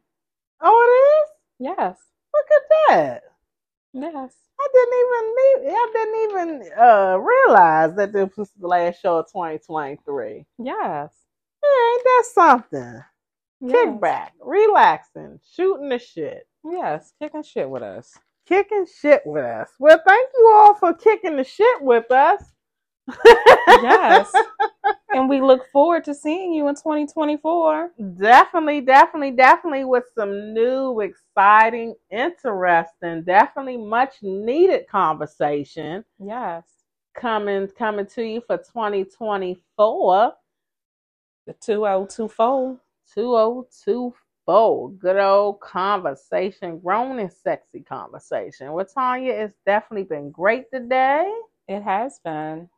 [0.62, 1.70] oh it is?
[1.78, 1.98] Yes,
[2.34, 2.62] Look at
[2.96, 3.24] that.
[3.94, 4.34] Yes.
[4.62, 6.32] I didn't even I didn't
[6.70, 10.46] even uh realize that this was the last show of 2023.
[10.58, 11.14] Yes.
[11.64, 13.04] Yeah, ain't that something?
[13.62, 13.72] yes.
[13.72, 18.18] Kick back, relaxing, shooting the shit, Yes, kicking shit with us.
[18.48, 19.70] kicking shit with us.
[19.80, 22.44] Well, thank you all for kicking the shit with us.
[23.82, 24.34] Yes.
[25.14, 27.92] and we look forward to seeing you in 2024.
[28.18, 36.66] definitely, definitely, definitely with some new, exciting, interesting, definitely much needed conversation Yes.
[37.16, 40.34] coming coming to you for 2024.
[41.48, 42.80] The 2024.
[43.14, 44.92] 2024.
[44.92, 48.74] Good old conversation, grown and sexy conversation.
[48.74, 51.32] With Tanya, it's definitely been great today.
[51.68, 52.70] It has been.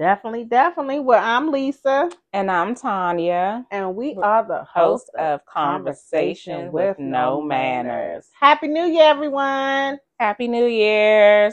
[0.00, 0.98] Definitely, definitely.
[1.00, 7.42] Well, I'm Lisa, And I'm Tanya, and we are the host of Conversation with No
[7.42, 8.26] Manners.
[8.32, 9.98] Happy New Year, everyone.
[10.18, 11.52] Happy New Year's.